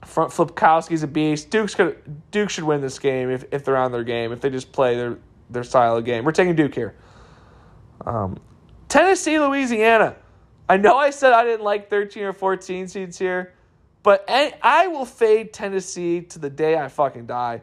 [0.04, 1.50] front Filipowski's a beast.
[1.50, 4.32] Duke's could Duke should win this game if, if they're on their game.
[4.32, 5.18] If they just play their
[5.50, 6.24] their style of game.
[6.24, 6.94] We're taking Duke here.
[8.06, 8.38] Um,
[8.92, 10.16] Tennessee, Louisiana.
[10.68, 13.54] I know I said I didn't like 13 or 14 seeds here,
[14.02, 17.62] but I will fade Tennessee to the day I fucking die.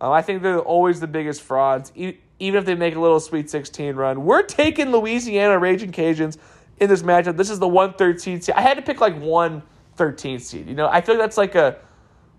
[0.00, 3.48] Um, I think they're always the biggest frauds, even if they make a little Sweet
[3.50, 4.24] 16 run.
[4.24, 6.38] We're taking Louisiana Raging Cajuns
[6.78, 7.36] in this matchup.
[7.36, 8.56] This is the 113 seed.
[8.56, 9.62] I had to pick like one
[9.94, 10.66] 13 seed.
[10.66, 11.78] You know, I feel like that's like a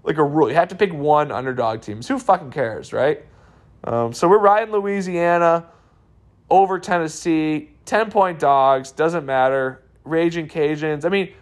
[0.04, 0.50] like a rule.
[0.50, 2.06] You have to pick one underdog teams.
[2.10, 3.26] Who fucking cares, right?
[3.86, 5.68] Um, so we're riding Louisiana
[6.50, 7.70] over Tennessee.
[7.86, 9.84] 10 point dogs, doesn't matter.
[10.04, 11.06] Raging Cajuns.
[11.06, 11.34] I mean,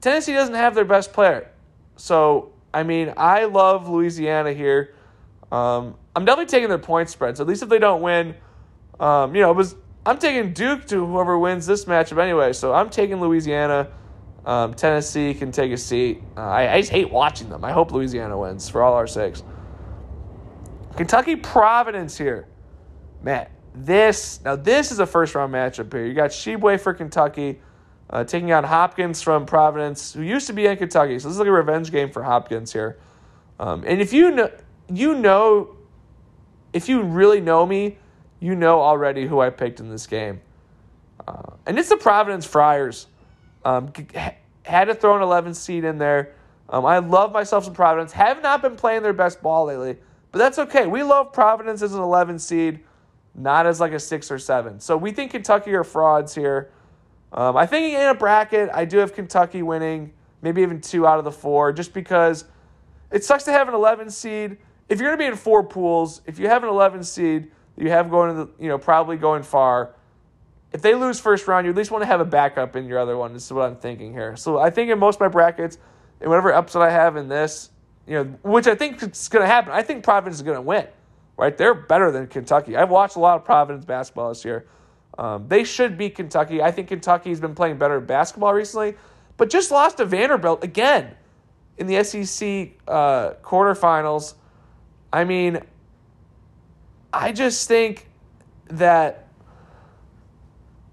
[0.00, 1.50] Tennessee doesn't have their best player.
[1.96, 4.94] So, I mean, I love Louisiana here.
[5.52, 7.40] Um, I'm definitely taking their point spreads.
[7.40, 8.34] At least if they don't win,
[8.98, 9.76] um, you know, it was
[10.06, 12.52] I'm taking Duke to whoever wins this matchup anyway.
[12.52, 13.90] So I'm taking Louisiana.
[14.46, 16.22] Um, Tennessee can take a seat.
[16.36, 17.64] Uh, I, I just hate watching them.
[17.64, 19.42] I hope Louisiana wins for all our sakes.
[20.96, 22.46] Kentucky Providence here,
[23.22, 23.48] man.
[23.74, 26.06] This now this is a first round matchup here.
[26.06, 27.60] You got Tshiebwe for Kentucky
[28.10, 31.18] uh, taking on Hopkins from Providence, who used to be in Kentucky.
[31.18, 32.98] So this is like a revenge game for Hopkins here.
[33.58, 34.50] Um, and if you know,
[34.92, 35.76] you know,
[36.72, 37.98] if you really know me,
[38.40, 40.40] you know already who I picked in this game.
[41.28, 43.06] Uh, and it's the Providence Friars.
[43.64, 43.92] Um,
[44.62, 46.34] had to throw an 11 seed in there.
[46.68, 48.12] Um, I love myself some Providence.
[48.12, 49.98] Have not been playing their best ball lately,
[50.32, 50.86] but that's okay.
[50.86, 52.80] We love Providence as an 11 seed,
[53.34, 54.80] not as like a six or seven.
[54.80, 56.70] So we think Kentucky are frauds here.
[57.32, 60.12] Um, I think in a bracket, I do have Kentucky winning,
[60.42, 62.44] maybe even two out of the four, just because
[63.10, 64.58] it sucks to have an 11 seed.
[64.88, 67.90] If you're going to be in four pools, if you have an 11 seed, you
[67.90, 69.94] have going to the, you know, probably going far.
[70.72, 72.98] If they lose first round, you at least want to have a backup in your
[72.98, 73.32] other one.
[73.32, 74.36] This is what I'm thinking here.
[74.36, 75.78] So I think in most of my brackets,
[76.20, 77.70] and whatever upset I have in this,
[78.06, 80.62] you know, which I think is going to happen, I think Providence is going to
[80.62, 80.86] win.
[81.40, 81.56] Right?
[81.56, 82.76] They're better than Kentucky.
[82.76, 84.66] I've watched a lot of Providence basketball this year.
[85.16, 86.60] Um, they should beat Kentucky.
[86.60, 88.94] I think Kentucky's been playing better basketball recently,
[89.38, 91.14] but just lost to Vanderbilt again
[91.78, 94.34] in the SEC uh, quarterfinals.
[95.10, 95.60] I mean,
[97.10, 98.06] I just think
[98.66, 99.26] that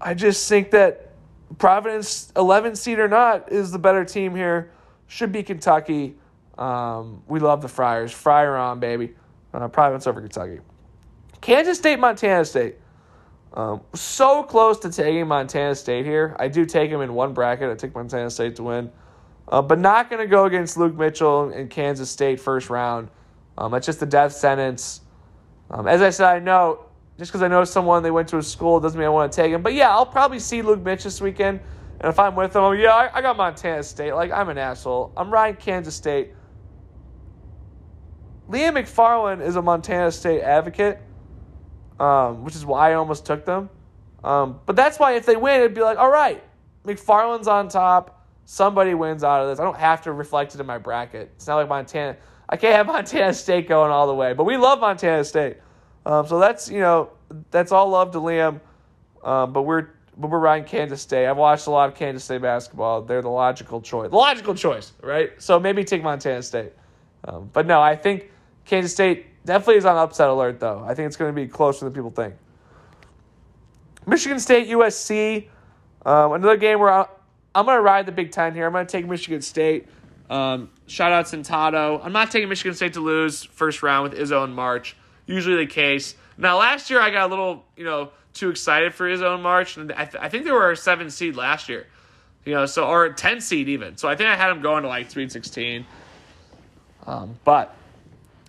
[0.00, 1.12] I just think that
[1.58, 4.70] Providence, 11 seed or not, is the better team here.
[5.08, 6.16] Should be Kentucky.
[6.56, 8.12] Um, we love the Friars.
[8.12, 9.14] Friar on, baby.
[9.54, 10.60] Uh, Providence over Kentucky.
[11.40, 12.76] Kansas State, Montana State.
[13.54, 16.36] Um, so close to taking Montana State here.
[16.38, 17.70] I do take them in one bracket.
[17.70, 18.92] I take Montana State to win.
[19.50, 23.08] uh, but not going to go against Luke Mitchell in Kansas State first round.
[23.56, 25.00] Um, that's just a death sentence.
[25.70, 26.84] Um, as I said, I know
[27.18, 29.36] just because I know someone they went to a school doesn't mean I want to
[29.36, 29.62] take him.
[29.62, 31.60] But yeah, I'll probably see Luke Mitch this weekend.
[32.00, 34.12] And if I'm with him, I'm, yeah, I, I got Montana State.
[34.12, 35.12] Like, I'm an asshole.
[35.16, 36.32] I'm riding Kansas State.
[38.48, 40.98] Liam McFarland is a Montana State advocate,
[42.00, 43.68] um, which is why I almost took them.
[44.24, 46.42] Um, but that's why if they win, it'd be like, all right,
[46.84, 48.26] McFarland's on top.
[48.44, 49.60] Somebody wins out of this.
[49.60, 51.30] I don't have to reflect it in my bracket.
[51.36, 52.16] It's not like Montana.
[52.48, 55.58] I can't have Montana State going all the way, but we love Montana State.
[56.06, 57.10] Um, so that's you know
[57.50, 58.60] that's all love to Liam,
[59.22, 61.26] um, but we're but we're riding Kansas State.
[61.26, 63.02] I've watched a lot of Kansas State basketball.
[63.02, 64.10] They're the logical choice.
[64.10, 65.30] The logical choice, right?
[65.40, 66.72] So maybe take Montana State.
[67.24, 68.30] Um, but no, I think
[68.68, 70.84] Kansas State definitely is on upset alert, though.
[70.86, 72.34] I think it's going to be closer than people think.
[74.06, 75.48] Michigan State, USC.
[76.04, 78.66] Um, another game where I'm going to ride the Big Ten here.
[78.66, 79.88] I'm going to take Michigan State.
[80.28, 82.04] Um, shout out Sentato.
[82.04, 84.94] I'm not taking Michigan State to lose first round with Izzo in March.
[85.26, 86.14] Usually the case.
[86.36, 89.78] Now, last year I got a little, you know, too excited for Izzo in March,
[89.78, 91.86] and I, th- I think they were a seven seed last year,
[92.44, 93.96] you know, so or ten seed even.
[93.96, 95.86] So I think I had them going to like three sixteen.
[97.06, 97.74] Um, but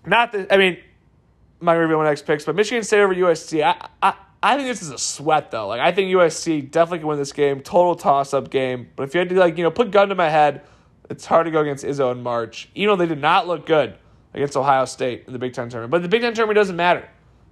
[0.10, 0.52] not the.
[0.54, 0.78] I mean,
[1.60, 3.64] my review on next picks, but Michigan State over USC.
[3.64, 5.68] I, I I think this is a sweat though.
[5.68, 7.62] Like I think USC definitely can win this game.
[7.62, 8.90] Total toss up game.
[8.96, 10.64] But if you had to like you know put gun to my head,
[11.10, 12.70] it's hard to go against Izzo in March.
[12.76, 13.96] Even though they did not look good
[14.34, 15.92] against Ohio State in the Big Ten tournament.
[15.92, 17.08] But the Big Ten tournament doesn't matter.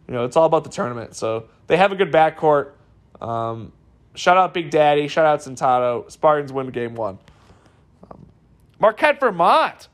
[0.07, 1.15] You know, it's all about the tournament.
[1.15, 2.71] So they have a good backcourt.
[3.19, 3.73] Um,
[4.15, 5.09] shout out Big Daddy.
[5.09, 6.09] Shout out Sentato.
[6.09, 7.17] Spartans win game one.
[8.09, 8.25] Um,
[8.79, 9.89] Marquette, Vermont.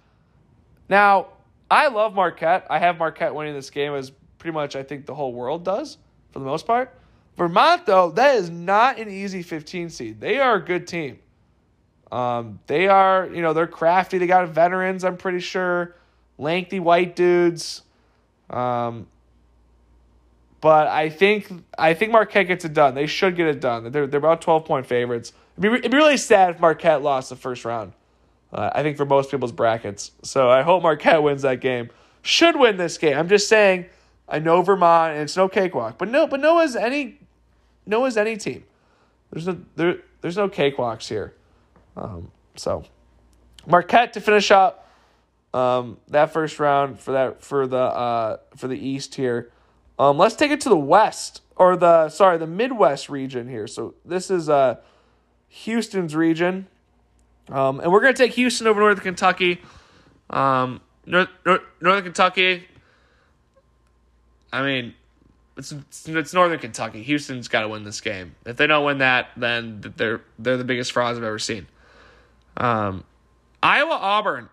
[0.89, 1.29] Now,
[1.69, 2.67] I love Marquette.
[2.69, 5.97] I have Marquette winning this game as pretty much I think the whole world does
[6.31, 6.93] for the most part.
[7.37, 10.19] Vermont, though, that is not an easy 15 seed.
[10.19, 11.19] They are a good team.
[12.11, 14.19] Um, they are, you know, they're crafty.
[14.19, 15.95] They got veterans, I'm pretty sure.
[16.37, 17.81] Lengthy white dudes.
[18.49, 19.07] Um,
[20.61, 22.95] but I think I think Marquette gets it done.
[22.95, 23.91] They should get it done.
[23.91, 25.33] They're they're about twelve point favorites.
[25.57, 27.91] It'd be, it'd be really sad if Marquette lost the first round.
[28.53, 30.11] Uh, I think for most people's brackets.
[30.21, 31.89] So I hope Marquette wins that game.
[32.21, 33.17] Should win this game.
[33.17, 33.87] I'm just saying.
[34.27, 37.19] I know Vermont, and it's no cakewalk, but no, but Noah's any,
[37.85, 38.63] Noah's any team.
[39.31, 41.33] There's no there, there's no cakewalks here.
[41.97, 42.85] Um, so
[43.67, 44.89] Marquette to finish up
[45.53, 49.51] um, that first round for that for the uh, for the East here.
[49.99, 53.67] Um, let's take it to the West or the sorry the Midwest region here.
[53.67, 54.77] So this is uh,
[55.49, 56.67] Houston's region,
[57.49, 59.61] um, and we're gonna take Houston over Northern Kentucky.
[60.29, 62.67] Um, North, Northern Kentucky.
[64.51, 64.93] I mean,
[65.57, 65.73] it's,
[66.05, 67.03] it's Northern Kentucky.
[67.03, 68.35] Houston's got to win this game.
[68.45, 71.67] If they don't win that, then they're they're the biggest frauds I've ever seen.
[72.57, 73.03] Um,
[73.61, 74.49] Iowa Auburn.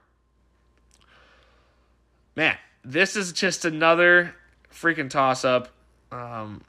[2.37, 4.35] Man, this is just another
[4.73, 5.69] freaking toss up.
[6.13, 6.63] Um,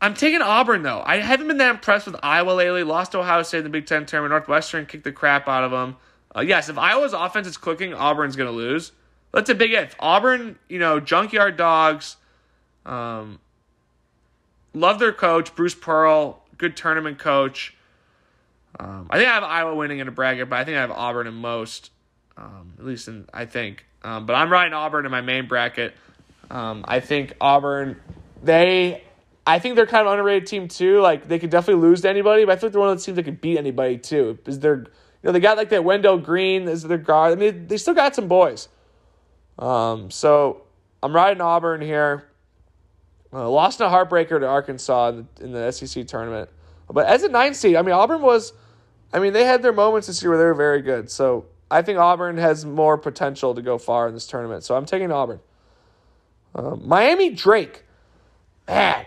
[0.00, 1.02] I'm taking Auburn though.
[1.04, 2.84] I haven't been that impressed with Iowa lately.
[2.84, 4.30] Lost Ohio State in the Big Ten tournament.
[4.30, 5.96] Northwestern kicked the crap out of them.
[6.36, 8.92] Uh, yes, if Iowa's offense is clicking, Auburn's going to lose.
[9.32, 9.96] That's a big if.
[9.98, 12.16] Auburn, you know, junkyard dogs.
[12.86, 13.40] Um,
[14.72, 17.74] love their coach, Bruce Pearl, good tournament coach.
[18.78, 20.90] Um, I think I have Iowa winning in a bracket, but I think I have
[20.90, 21.90] Auburn in most,
[22.36, 23.84] um, at least in I think.
[24.02, 25.94] Um, but I'm riding Auburn in my main bracket.
[26.50, 28.00] Um, I think Auburn,
[28.42, 29.02] they,
[29.48, 31.00] I think they're kind of underrated team too.
[31.00, 33.16] Like they could definitely lose to anybody, but I think they're one of the teams
[33.16, 34.38] that could beat anybody too.
[34.44, 34.86] Is they're, you
[35.22, 37.32] know, they got like that Wendell Green as their guard.
[37.32, 38.68] I mean, they still got some boys.
[39.58, 40.64] Um, so
[41.02, 42.28] I'm riding Auburn here.
[43.32, 46.50] Uh, lost in a heartbreaker to Arkansas in the, in the SEC tournament,
[46.90, 48.52] but as a nine seed, I mean Auburn was,
[49.14, 51.10] I mean they had their moments this year where they were very good.
[51.10, 54.64] So I think Auburn has more potential to go far in this tournament.
[54.64, 55.40] So I'm taking Auburn.
[56.54, 57.84] Uh, Miami Drake.
[58.66, 59.06] Man,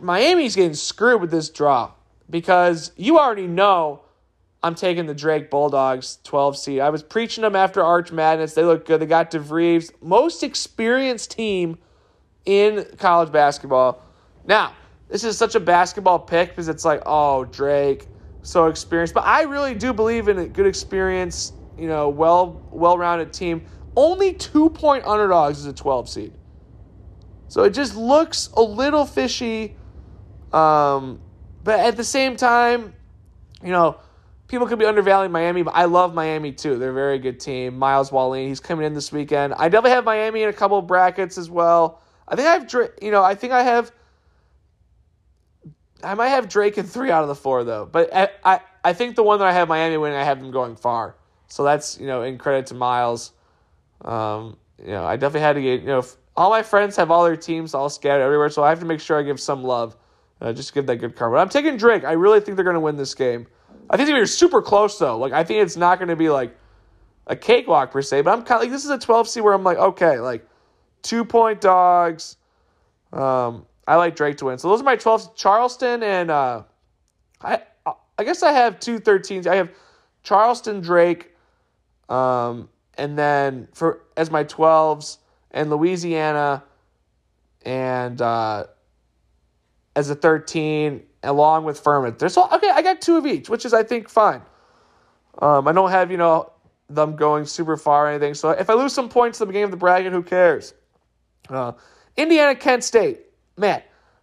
[0.00, 1.92] Miami's getting screwed with this draw
[2.30, 4.02] because you already know
[4.62, 6.80] I'm taking the Drake Bulldogs 12 seed.
[6.80, 8.54] I was preaching them after Arch Madness.
[8.54, 9.00] They look good.
[9.00, 11.78] They got DeVries, most experienced team
[12.44, 14.02] in college basketball.
[14.44, 14.72] Now,
[15.08, 18.08] this is such a basketball pick because it's like, oh, Drake,
[18.42, 19.14] so experienced.
[19.14, 23.64] But I really do believe in a good experience, you know, well well rounded team.
[23.96, 26.32] Only two point underdogs is a 12 seed.
[27.48, 29.76] So it just looks a little fishy.
[30.52, 31.20] Um,
[31.64, 32.94] but at the same time,
[33.62, 33.98] you know,
[34.46, 36.78] people could be undervaluing Miami, but I love Miami too.
[36.78, 37.78] They're a very good team.
[37.78, 39.54] Miles Walline, he's coming in this weekend.
[39.54, 42.00] I definitely have Miami in a couple brackets as well.
[42.26, 43.92] I think I have, you know, I think I have,
[46.02, 47.88] I might have Drake in three out of the four though.
[47.90, 50.50] But I, I, I think the one that I have Miami winning, I have them
[50.50, 51.16] going far.
[51.48, 53.32] So that's you know in credit to Miles.
[54.02, 56.04] Um, you know, I definitely had to get you know
[56.38, 59.00] all my friends have all their teams all scattered everywhere, so I have to make
[59.00, 59.96] sure I give some love,
[60.40, 61.34] uh, just give that good karma.
[61.34, 62.04] But I'm taking Drake.
[62.04, 63.48] I really think they're going to win this game.
[63.90, 65.18] I think they're super close though.
[65.18, 66.56] Like I think it's not going to be like
[67.26, 69.52] a cakewalk per se, but I'm kind of like this is a 12 C where
[69.52, 70.46] I'm like okay, like
[71.02, 72.36] two point dogs.
[73.12, 74.58] Um, I like Drake to win.
[74.58, 75.34] So those are my 12s.
[75.34, 76.62] Charleston and uh,
[77.40, 77.62] I
[78.16, 79.48] I guess I have two 13s.
[79.48, 79.70] I have
[80.22, 81.34] Charleston, Drake,
[82.08, 85.18] um, and then for as my 12s
[85.50, 86.62] and Louisiana
[87.64, 88.64] and uh,
[89.96, 92.16] as a 13 along with Furman.
[92.18, 94.42] There's okay, I got two of each, which is I think fine.
[95.40, 96.52] Um, I don't have, you know,
[96.88, 98.34] them going super far or anything.
[98.34, 100.74] So if I lose some points in the beginning of the bracket, who cares?
[101.48, 101.72] Uh,
[102.16, 103.20] Indiana, Kent State.
[103.56, 103.82] Man,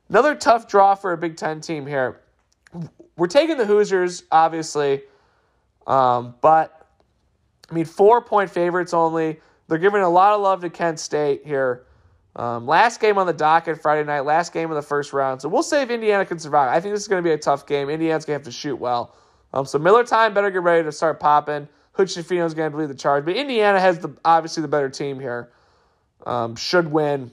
[0.09, 2.21] another tough draw for a Big Ten team here.
[3.17, 5.03] We're taking the Hoosiers, obviously,
[5.87, 6.87] um, but
[7.69, 9.39] I mean, four point favorites only.
[9.67, 11.85] They're giving a lot of love to Kent State here.
[12.35, 15.41] Um, last game on the docket Friday night, last game of the first round.
[15.41, 16.69] So we'll see if Indiana can survive.
[16.69, 17.89] I think this is going to be a tough game.
[17.89, 19.15] Indiana's going to have to shoot well.
[19.53, 21.67] Um, so Miller time better get ready to start popping.
[21.93, 23.23] Hood Schifino's going to lead the charge.
[23.23, 25.51] But Indiana has the obviously the better team here.
[26.25, 27.31] Um, should win.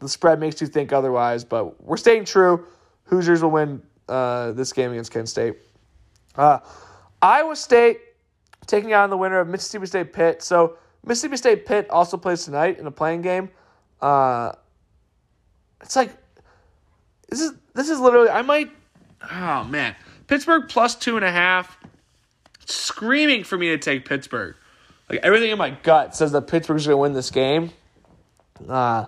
[0.00, 2.66] The spread makes you think otherwise, but we're staying true.
[3.04, 5.56] Hoosiers will win uh, this game against Kent State.
[6.34, 6.58] Uh,
[7.22, 8.00] Iowa State
[8.66, 10.42] taking on the winner of Mississippi State Pitt.
[10.42, 13.48] So Mississippi State Pitt also plays tonight in a playing game.
[14.00, 14.52] Uh,
[15.80, 16.12] it's like
[17.28, 18.70] this is this is literally I might
[19.30, 19.94] oh man.
[20.26, 21.78] Pittsburgh plus two and a half.
[22.66, 24.56] Screaming for me to take Pittsburgh.
[25.08, 27.70] Like everything in my gut says that Pittsburgh's gonna win this game.
[28.68, 29.06] Uh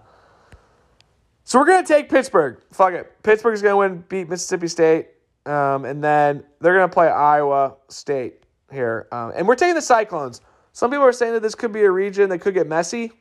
[1.42, 2.60] so we're gonna take Pittsburgh.
[2.72, 3.22] Fuck it.
[3.22, 5.08] Pittsburgh's gonna win beat Mississippi State.
[5.46, 9.08] Um, and then they're gonna play Iowa State here.
[9.10, 10.42] Um, and we're taking the Cyclones
[10.78, 13.12] some people are saying that this could be a region that could get messy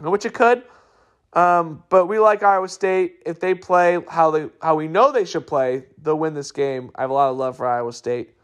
[0.00, 0.62] which it could
[1.32, 3.22] um, but we like Iowa State.
[3.26, 6.90] If they play how they how we know they should play, they'll win this game.
[6.94, 8.34] I have a lot of love for Iowa State.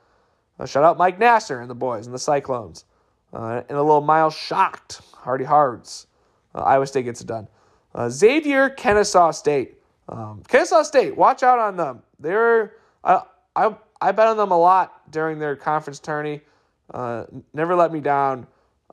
[0.59, 2.85] Uh, shout out Mike Nasser and the boys and the Cyclones.
[3.33, 5.01] Uh, and a little Miles shocked.
[5.15, 6.07] Hardy Hards.
[6.55, 7.49] Uh, Iowa State gets it done.
[7.95, 9.79] Uh, Xavier, Kennesaw State.
[10.09, 12.03] Um, Kennesaw State, watch out on them.
[12.21, 13.23] They're I
[13.57, 16.43] I I bet on them a lot during their conference tourney.
[16.93, 18.47] Uh, never let me down.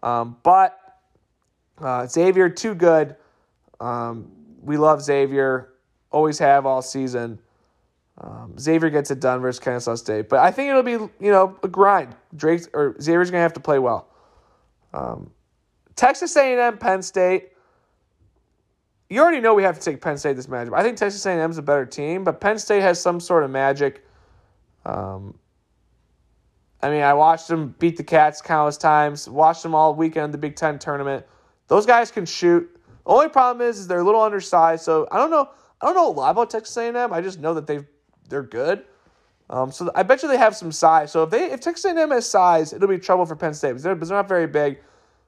[0.04, 0.78] Um, but
[1.80, 3.16] uh, Xavier too good.
[3.80, 5.74] Um, we love Xavier,
[6.12, 7.40] always have all season.
[8.20, 11.58] Um, Xavier gets it done versus Kennesaw State, but I think it'll be you know
[11.64, 12.16] a grind.
[12.36, 14.08] Drake or Xavier's gonna have to play well.
[14.94, 15.32] Um,
[15.96, 17.50] Texas A&M, Penn State.
[19.10, 20.74] You already know we have to take Penn State this matchup.
[20.74, 23.50] I think Texas A&M is a better team, but Penn State has some sort of
[23.50, 24.06] magic.
[24.86, 25.38] Um,
[26.84, 29.30] I mean, I watched them beat the Cats countless times.
[29.30, 31.26] Watched them all weekend the Big Ten tournament.
[31.68, 32.70] Those guys can shoot.
[33.06, 34.84] Only problem is, is they're a little undersized.
[34.84, 35.50] So I don't know.
[35.82, 37.14] I don't know a lot about Texas A&M.
[37.14, 37.80] I just know that they
[38.30, 38.86] they're good.
[39.50, 41.12] Um, so I bet you they have some size.
[41.12, 43.84] So if they if Texas A&M has size, it'll be trouble for Penn State because
[43.84, 44.80] they're, they're, not very big.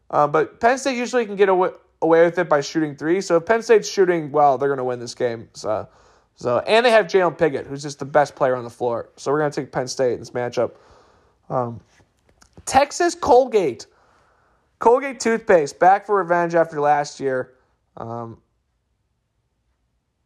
[0.10, 1.70] Um, but Penn State usually can get away,
[2.02, 3.20] away with it by shooting three.
[3.22, 5.50] So if Penn State's shooting well, they're going to win this game.
[5.54, 5.88] So
[6.36, 9.10] so and they have Jalen Pickett, who's just the best player on the floor.
[9.18, 10.72] So we're going to take Penn State in this matchup.
[11.50, 11.82] Um,
[12.66, 13.88] Texas Colgate.
[14.80, 17.54] Colgate toothpaste back for revenge after last year.
[17.98, 18.38] Um,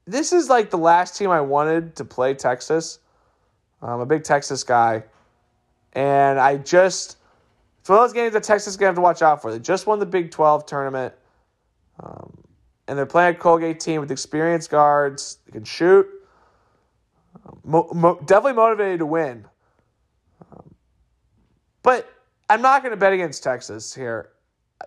[0.05, 2.99] this is like the last team I wanted to play Texas.
[3.81, 5.03] I'm a big Texas guy.
[5.93, 7.17] And I just,
[7.79, 9.51] it's one of those games that Texas is going to have to watch out for.
[9.51, 11.13] They just won the Big 12 tournament.
[11.99, 12.37] Um,
[12.87, 15.39] and they're playing a Colgate team with experienced guards.
[15.45, 16.07] They can shoot.
[17.63, 19.45] Mo- mo- definitely motivated to win.
[21.87, 22.13] But
[22.49, 24.31] I'm not going to bet against Texas here.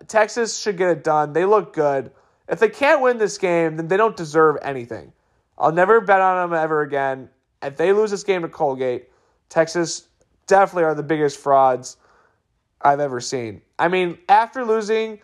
[0.07, 1.33] Texas should get it done.
[1.33, 2.11] They look good.
[2.47, 5.15] If they can't win this game, then they don't deserve anything.
[5.57, 7.31] I'll never bet on them ever again.
[7.63, 9.09] If they lose this game to Colgate,
[9.49, 10.09] Texas
[10.47, 11.97] definitely are the biggest frauds
[12.83, 13.63] I've ever seen.
[13.79, 15.21] I mean, after losing,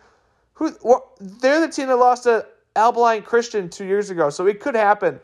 [0.53, 0.71] who
[1.19, 5.19] they're the team that lost to Abilene Christian two years ago, so it could happen.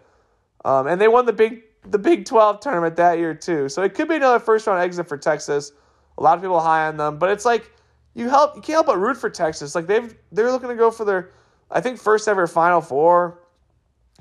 [0.63, 3.95] Um, and they won the big the Big Twelve tournament that year too, so it
[3.95, 5.71] could be another first round exit for Texas.
[6.17, 7.71] A lot of people high on them, but it's like
[8.13, 9.75] you help you can't help but root for Texas.
[9.75, 11.31] Like they've they're looking to go for their
[11.71, 13.39] I think first ever Final Four.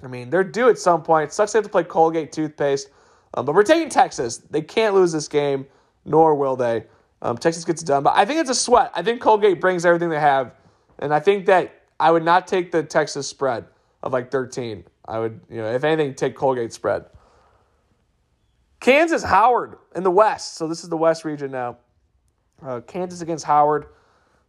[0.02, 1.28] I mean, they're due at some point.
[1.30, 2.88] It sucks they have to play Colgate toothpaste.
[3.34, 4.38] Um, but we're taking Texas.
[4.38, 5.66] They can't lose this game,
[6.04, 6.84] nor will they.
[7.22, 8.02] Um, Texas gets done.
[8.02, 8.90] But I think it's a sweat.
[8.94, 10.52] I think Colgate brings everything they have.
[10.98, 13.64] And I think that I would not take the Texas spread
[14.02, 14.84] of like 13.
[15.06, 17.04] I would, you know, if anything, take Colgate spread.
[18.82, 20.56] Kansas Howard in the West.
[20.56, 21.78] So this is the West region now.
[22.60, 23.86] Uh, Kansas against Howard.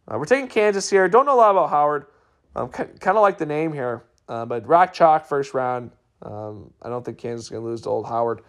[0.08, 1.08] Uh, we're taking Kansas here.
[1.08, 2.06] Don't know a lot about Howard.
[2.56, 5.92] Um, kind of like the name here, uh, but Rock Chalk first round.
[6.22, 8.42] Um, I don't think Kansas is going to lose to Old Howard.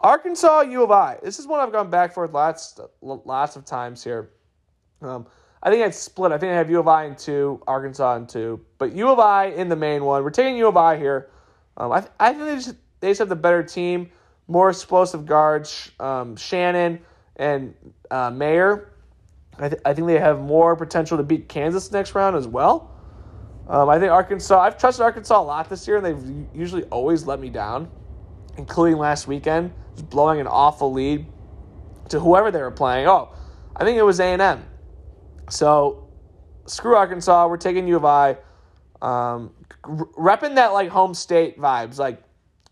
[0.00, 1.18] Arkansas U of I.
[1.22, 4.30] This is one I've gone back forth lots lots of times here.
[5.02, 5.26] Um,
[5.62, 6.32] I think it's split.
[6.32, 9.18] I think I have U of I in two, Arkansas in two, but U of
[9.18, 10.22] I in the main one.
[10.24, 11.30] We're taking U of I here.
[11.76, 14.10] Um, I, I think they just, they just have the better team,
[14.48, 15.92] more explosive guards.
[16.00, 17.00] Um, Shannon
[17.36, 17.74] and
[18.10, 18.92] uh, Mayer.
[19.58, 22.94] I, th- I think they have more potential to beat Kansas next round as well.
[23.68, 24.58] Um, I think Arkansas.
[24.58, 27.90] I've trusted Arkansas a lot this year, and they've usually always let me down,
[28.56, 31.26] including last weekend, just blowing an awful lead
[32.08, 33.06] to whoever they were playing.
[33.06, 33.34] Oh,
[33.76, 34.64] I think it was A and M.
[35.50, 36.08] So
[36.66, 37.46] screw Arkansas.
[37.46, 38.38] We're taking U of I.
[39.02, 41.98] Um, repping that like home state vibes.
[41.98, 42.22] Like,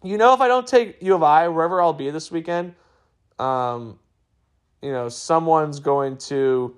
[0.06, 2.74] you know, if I don't take U of I, wherever I'll be this weekend,
[3.38, 3.98] um,
[4.82, 6.76] you know, someone's going to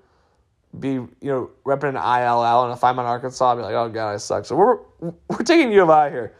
[0.79, 2.65] be, you know, repping an ILL.
[2.65, 4.45] And if I'm in Arkansas, I'll be like, oh, God, I suck.
[4.45, 6.35] So we're, we're taking U of I here.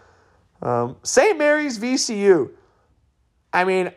[0.62, 1.38] Um, St.
[1.38, 2.52] Mary's VCU.
[3.54, 3.92] I mean,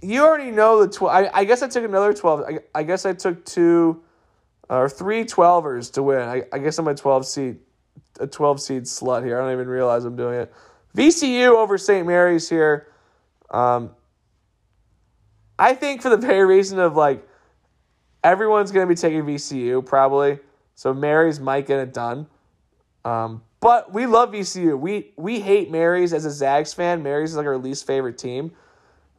[0.00, 1.14] you already know the 12.
[1.14, 2.40] I, I guess I took another 12.
[2.40, 4.02] I, I guess I took two
[4.68, 6.20] or three 12ers to win.
[6.20, 7.56] I, I guess I'm a 12 seed,
[8.20, 9.38] a 12 seed slut here.
[9.38, 10.52] I don't even realize I'm doing it.
[10.96, 12.06] VCU over St.
[12.06, 12.88] Mary's here.
[13.50, 13.90] Um,
[15.58, 17.26] I think for the very reason of like
[18.22, 20.38] everyone's going to be taking VCU probably,
[20.74, 22.26] so Mary's might get it done.
[23.04, 24.78] Um, but we love VCU.
[24.78, 27.02] We we hate Mary's as a Zags fan.
[27.02, 28.52] Mary's is like our least favorite team.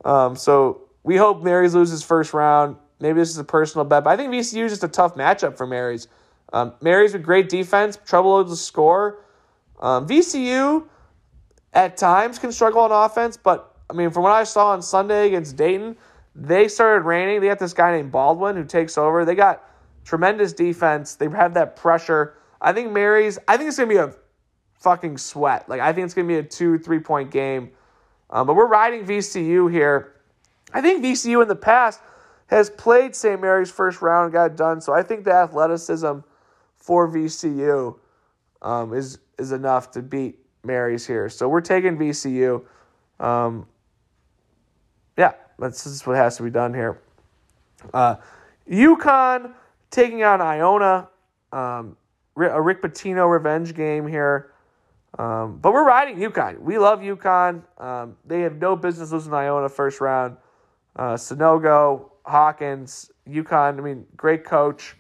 [0.05, 2.77] Um, so we hope Mary's loses first round.
[3.01, 5.57] Maybe this is a personal bet, but I think VCU is just a tough matchup
[5.57, 6.07] for Mary's.
[6.51, 9.19] Um, Mary's with great defense, trouble to score.
[9.79, 10.85] Um, VCU
[11.73, 15.27] at times can struggle on offense, but I mean, from what I saw on Sunday
[15.27, 15.95] against Dayton,
[16.35, 17.41] they started raining.
[17.41, 19.25] They got this guy named Baldwin who takes over.
[19.25, 19.63] They got
[20.05, 21.15] tremendous defense.
[21.15, 22.35] They have that pressure.
[22.61, 23.39] I think Mary's.
[23.47, 24.13] I think it's gonna be a
[24.79, 25.67] fucking sweat.
[25.67, 27.71] Like I think it's gonna be a two three point game.
[28.29, 30.15] Um, but we're riding VCU here.
[30.71, 31.99] I think VCU in the past
[32.47, 33.41] has played St.
[33.41, 34.81] Mary's first round and got done.
[34.81, 36.19] So I think the athleticism
[36.77, 37.97] for VCU
[38.61, 40.37] um, is is enough to beat
[40.69, 41.29] Mary's here.
[41.29, 42.63] So we're taking VCU.
[43.19, 43.65] Um,
[45.17, 47.01] yeah, that's just what has to be done here.
[47.91, 48.17] Uh,
[48.69, 49.51] UConn
[49.89, 51.09] taking on Iona.
[51.51, 51.97] Um,
[52.37, 54.51] a Rick Pitino revenge game here.
[55.17, 56.59] Um, but we're riding UConn.
[56.59, 57.63] We love UConn.
[57.81, 60.37] Um, they have no business losing Iona first round.
[60.95, 63.79] Uh, Sanogo, Hawkins, UConn.
[63.79, 64.95] I mean, great coach.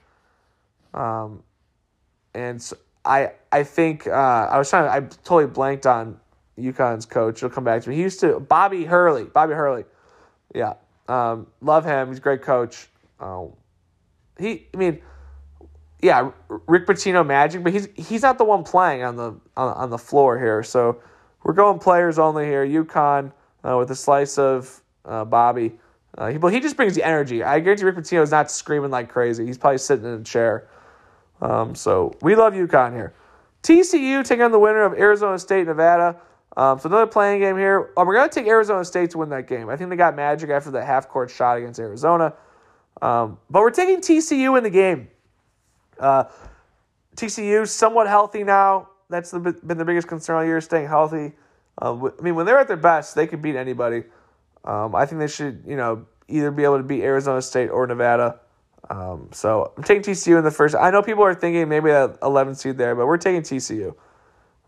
[0.95, 1.43] Um,
[2.33, 2.59] and
[3.05, 4.85] I I think uh, I was trying.
[4.85, 6.19] To, I totally blanked on
[6.57, 7.39] UConn's coach.
[7.39, 7.95] He'll come back to me.
[7.95, 9.23] He used to Bobby Hurley.
[9.25, 9.85] Bobby Hurley.
[10.53, 10.73] Yeah,
[11.07, 12.09] um, love him.
[12.09, 12.87] He's a great coach.
[13.19, 13.53] Um,
[14.37, 15.01] he, I mean,
[16.01, 16.31] yeah,
[16.67, 19.97] Rick Pitino magic, but he's he's not the one playing on the on, on the
[19.97, 20.63] floor here.
[20.63, 21.01] So
[21.43, 22.65] we're going players only here.
[22.65, 23.31] UConn
[23.63, 25.77] uh, with a slice of uh, Bobby.
[26.17, 27.43] Uh, he, but he just brings the energy.
[27.43, 29.45] I guarantee Rick Pitino is not screaming like crazy.
[29.45, 30.67] He's probably sitting in a chair.
[31.41, 33.13] Um, so we love UConn here.
[33.63, 36.17] TCU taking on the winner of Arizona State, Nevada.
[36.57, 37.91] Um, so another playing game here.
[37.95, 39.69] Um, we're going to take Arizona State to win that game.
[39.69, 42.33] I think they got magic after the half court shot against Arizona.
[43.01, 45.09] Um, but we're taking TCU in the game.
[45.99, 46.25] Uh,
[47.15, 48.89] TCU somewhat healthy now.
[49.09, 51.33] That's the, been the biggest concern all year, staying healthy.
[51.81, 54.03] Um, I mean, when they're at their best, they could beat anybody.
[54.63, 57.87] Um, I think they should, you know, either be able to beat Arizona State or
[57.87, 58.39] Nevada.
[58.89, 60.75] Um, so I'm taking TCU in the first.
[60.75, 63.93] I know people are thinking maybe a 11 seed there, but we're taking TCU.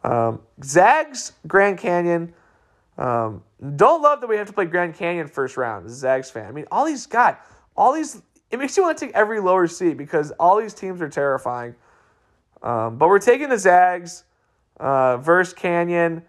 [0.03, 2.33] Um, Zags, Grand Canyon.
[2.97, 3.43] Um,
[3.75, 5.89] don't love that we have to play Grand Canyon first round.
[5.89, 6.47] Zags fan.
[6.47, 7.37] I mean, all these God,
[7.75, 8.21] all these.
[8.49, 11.73] It makes you want to take every lower seed because all these teams are terrifying.
[12.61, 14.25] Um, but we're taking the Zags
[14.77, 16.23] uh, versus Canyon.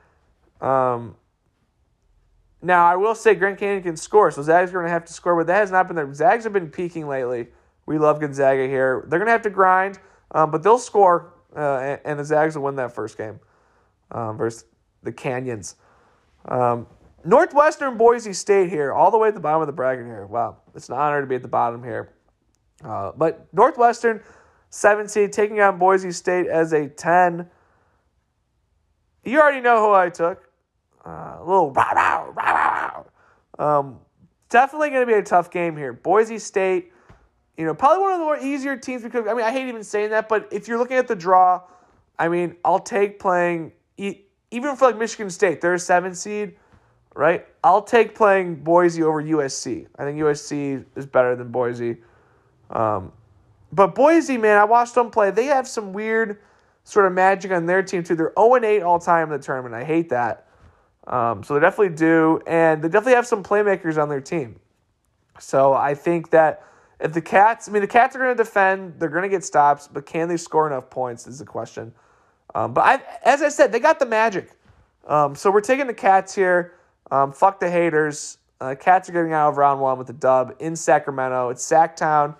[0.61, 1.16] Um,
[2.62, 5.12] now, I will say Grand Canyon can score, so Zags are going to have to
[5.12, 6.14] score, but that has not been there.
[6.14, 7.49] Zags have been peaking lately.
[7.87, 9.05] We love Gonzaga here.
[9.09, 9.99] They're going to have to grind,
[10.30, 13.41] um, but they'll score, uh, and, the Zags will win that first game
[14.11, 14.64] um, versus
[15.03, 15.76] the Canyons.
[16.47, 16.87] Um,
[17.24, 20.26] Northwestern Boise State here, all the way at the bottom of the bracket here.
[20.26, 22.12] Wow, it's an honor to be at the bottom here.
[22.85, 24.20] Uh, but Northwestern,
[24.70, 27.49] seven seed, taking on Boise State as a 10.
[29.24, 30.49] You already know who I took.
[31.05, 33.05] Uh, a little rah, rah, rah,
[33.59, 33.78] rah.
[33.78, 33.99] Um,
[34.49, 35.93] definitely going to be a tough game here.
[35.93, 36.91] Boise State,
[37.57, 39.84] you know, probably one of the more easier teams because I mean I hate even
[39.84, 41.62] saying that, but if you're looking at the draw,
[42.18, 43.72] I mean I'll take playing
[44.53, 46.55] even for like Michigan State, they're a seven seed,
[47.14, 47.46] right?
[47.64, 49.86] I'll take playing Boise over USC.
[49.98, 51.96] I think USC is better than Boise.
[52.70, 53.12] Um,
[53.72, 55.30] but Boise, man, I watched them play.
[55.30, 56.40] They have some weird
[56.84, 58.14] sort of magic on their team too.
[58.14, 59.74] They're 0 8 all time in the tournament.
[59.74, 60.48] I hate that.
[61.07, 64.61] Um, so they definitely do, and they definitely have some playmakers on their team.
[65.40, 66.62] So I think that
[67.03, 69.44] if the Cats, I mean, the Cats are going to defend, they're going to get
[69.44, 71.92] stops, but can they score enough points is the question.
[72.55, 74.53] Um, but I, as I said, they got the magic.
[75.09, 76.74] Um, so we're taking the Cats here.
[77.11, 78.38] Um, fuck the haters.
[78.61, 81.48] Uh, Cats are getting out of round one with a dub in Sacramento.
[81.48, 82.36] It's Sacktown.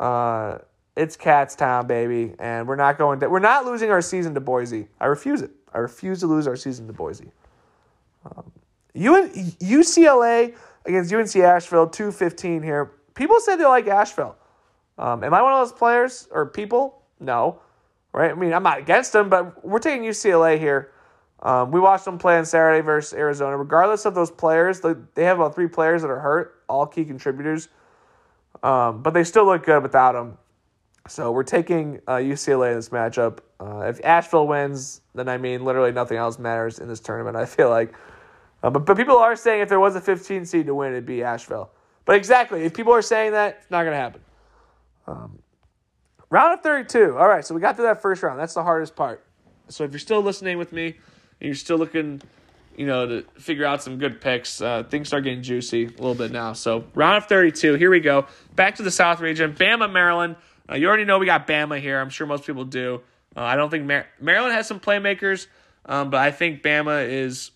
[0.00, 0.58] Uh,
[0.96, 3.20] it's Cats Town, baby, and we're not going.
[3.20, 4.88] To, we're not losing our season to Boise.
[5.00, 5.50] I refuse it.
[5.72, 7.30] I refuse to lose our season to Boise.
[8.24, 8.50] Um,
[8.96, 12.92] UCLA against UNC Asheville, two fifteen here.
[13.14, 14.36] People say they like Asheville.
[14.98, 17.02] Um, am I one of those players or people?
[17.20, 17.60] No,
[18.12, 18.30] right?
[18.30, 20.92] I mean, I'm not against them, but we're taking UCLA here.
[21.42, 23.56] Um, we watched them play on Saturday versus Arizona.
[23.56, 27.68] Regardless of those players, they have about three players that are hurt, all key contributors.
[28.62, 30.38] Um, but they still look good without them.
[31.06, 33.40] So we're taking uh, UCLA in this matchup.
[33.60, 37.36] Uh, if Asheville wins, then I mean literally nothing else matters in this tournament.
[37.36, 37.94] I feel like,
[38.62, 41.04] uh, but but people are saying if there was a 15 seed to win, it'd
[41.04, 41.70] be Asheville.
[42.04, 44.20] But exactly, if people are saying that, it's not going to happen.
[45.06, 45.38] Um,
[46.30, 47.16] round of 32.
[47.16, 48.38] All right, so we got through that first round.
[48.38, 49.24] That's the hardest part.
[49.68, 50.96] So if you're still listening with me, and
[51.40, 52.20] you're still looking,
[52.76, 56.14] you know, to figure out some good picks, uh, things start getting juicy a little
[56.14, 56.52] bit now.
[56.52, 57.74] So round of 32.
[57.74, 58.26] Here we go.
[58.54, 59.54] Back to the South region.
[59.54, 60.36] Bama, Maryland.
[60.70, 62.00] Uh, you already know we got Bama here.
[62.00, 63.00] I'm sure most people do.
[63.36, 65.46] Uh, I don't think Mar- Maryland has some playmakers,
[65.86, 67.50] um, but I think Bama is,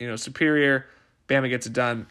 [0.00, 0.86] you know, superior.
[1.28, 2.06] Bama gets it done.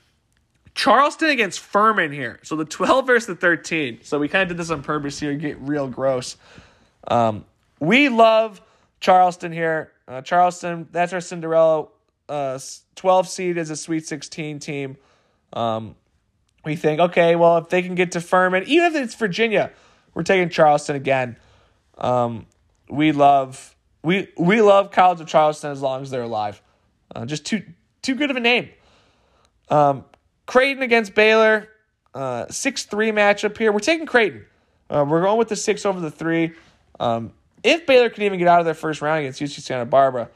[0.78, 2.40] Charleston against Furman here.
[2.44, 4.02] So the 12 versus the 13.
[4.04, 6.38] So we kind of did this on purpose here, get real gross.
[7.08, 7.46] Um,
[7.80, 8.62] we love
[9.00, 9.92] Charleston here.
[10.08, 11.88] Uh, Charleston, that's our Cinderella
[12.30, 12.60] uh,
[12.96, 14.98] 12 seed as a Sweet 16 team.
[15.52, 15.96] Um,
[16.64, 19.72] we think, okay, well, if they can get to Furman, even if it's Virginia,
[20.14, 21.38] we're taking Charleston again.
[21.98, 22.46] Um,
[22.88, 26.62] we love we we love College of Charleston as long as they're alive.
[27.16, 27.64] Uh, just too
[28.04, 28.70] too good of a name.
[29.70, 30.06] Um,
[30.48, 31.70] Creighton against Baylor,
[32.16, 33.72] uh, six three matchup here.
[33.72, 34.46] We're taking Creighton.
[34.90, 36.54] Uh, we're going with the six over the three.
[37.00, 37.34] Um,
[37.64, 40.30] if Baylor can even get out of their first round against UC Santa Barbara,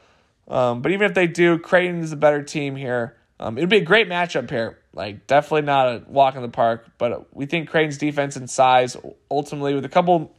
[0.46, 3.16] um, but even if they do, Creighton is a better team here.
[3.40, 4.78] Um, it'd be a great matchup here.
[4.92, 8.96] Like definitely not a walk in the park, but we think Creighton's defense and size
[9.30, 10.34] ultimately with a couple,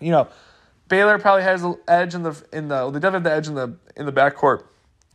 [0.00, 0.28] you know,
[0.88, 3.54] Baylor probably has the edge in the in the they definitely have the edge in
[3.54, 4.64] the in the backcourt.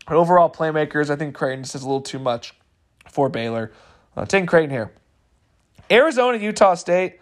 [0.08, 2.56] But overall playmakers, I think Creighton just is a little too much
[3.10, 3.72] for Baylor.
[4.16, 4.92] Uh, taking Creighton here.
[5.90, 7.20] Arizona, Utah State.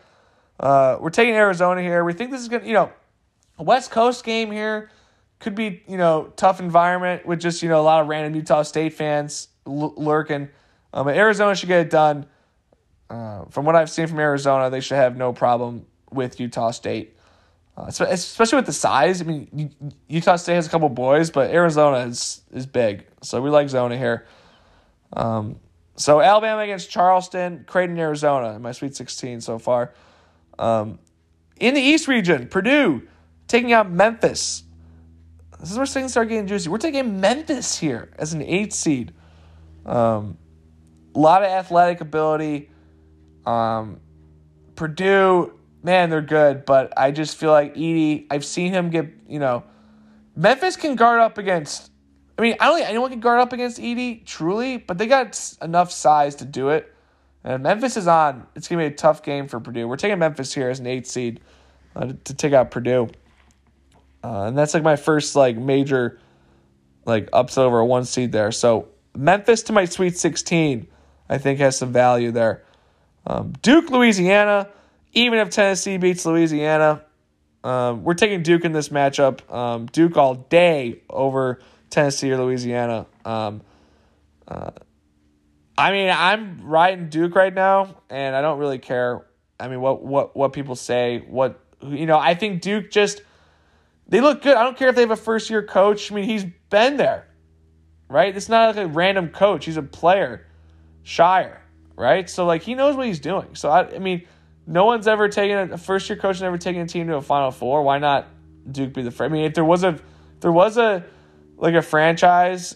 [0.60, 2.04] Uh, we're taking Arizona here.
[2.04, 2.92] We think this is gonna, you know,
[3.58, 4.90] a West Coast game here
[5.42, 8.64] could be, you know, tough environment with just you know a lot of random Utah
[8.64, 10.50] State fans l- lurking.
[10.94, 12.26] Um, Arizona should get it done.
[13.10, 17.18] Uh, from what I've seen from Arizona, they should have no problem with Utah State,
[17.76, 19.22] uh, especially with the size.
[19.22, 19.74] I mean,
[20.08, 23.98] Utah State has a couple boys, but Arizona is is big, so we like Zona
[23.98, 24.28] here.
[25.14, 25.60] Um,
[26.02, 29.93] so Alabama against Charleston, Creighton, Arizona, my Sweet 16 so far.
[30.58, 30.99] Um,
[31.60, 33.08] in the East region, Purdue
[33.47, 34.64] taking out Memphis.
[35.60, 36.70] This is where things start getting juicy.
[36.70, 39.14] We're taking Memphis here as an eight seed.
[39.86, 40.38] Um,
[41.14, 42.72] a lot of athletic ability.
[43.45, 43.99] Um,
[44.76, 48.26] Purdue, man, they're good, but I just feel like Edey.
[48.32, 49.64] I've seen him get, you know,
[50.36, 51.91] Memphis can guard up against.
[52.42, 55.56] I mean, I don't think anyone can guard up against Edey, truly, but they got
[55.62, 56.92] enough size to do it.
[57.44, 58.48] And Memphis is on.
[58.56, 59.88] It's gonna be a tough game for Purdue.
[59.88, 61.39] We're taking Memphis here as an eight seed
[61.96, 63.10] uh, to, to, take out Purdue,
[64.24, 66.20] uh, and that's like my first like major
[67.06, 68.52] like upset over a one seed there.
[68.52, 70.88] So Memphis to my Sweet Sixteen.
[71.30, 72.64] I think has some value there.
[73.28, 74.68] Um, Duke, Louisiana,
[75.14, 77.04] even if Tennessee beats Louisiana,
[77.64, 79.48] um, we're taking Duke in this matchup.
[79.54, 81.60] Um, Duke all day over
[81.92, 83.06] Tennessee or Louisiana.
[83.24, 83.62] Um,
[84.48, 84.72] uh,
[85.78, 89.28] I mean, I'm riding Duke right now, and I don't really care.
[89.60, 91.24] I mean, what what what people say.
[91.28, 93.22] What you know, I think Duke just
[94.08, 94.58] they look good.
[94.58, 96.12] I don't care if they have a first year coach.
[96.12, 97.28] I mean, he's been there,
[98.10, 98.36] right?
[98.36, 99.66] It's not like a random coach.
[99.66, 100.48] He's a player.
[101.04, 101.58] Scheyer,
[101.96, 102.30] right?
[102.30, 103.56] So like he knows what he's doing.
[103.56, 104.28] So I, I mean,
[104.68, 107.52] no one's ever taken a first year coach never taken a team to a Final
[107.52, 107.84] Four.
[107.84, 108.28] Why not
[108.72, 109.32] Duke be the first?
[109.32, 110.00] I mean, if there was a
[110.42, 111.06] there was a
[111.62, 112.76] like a franchise,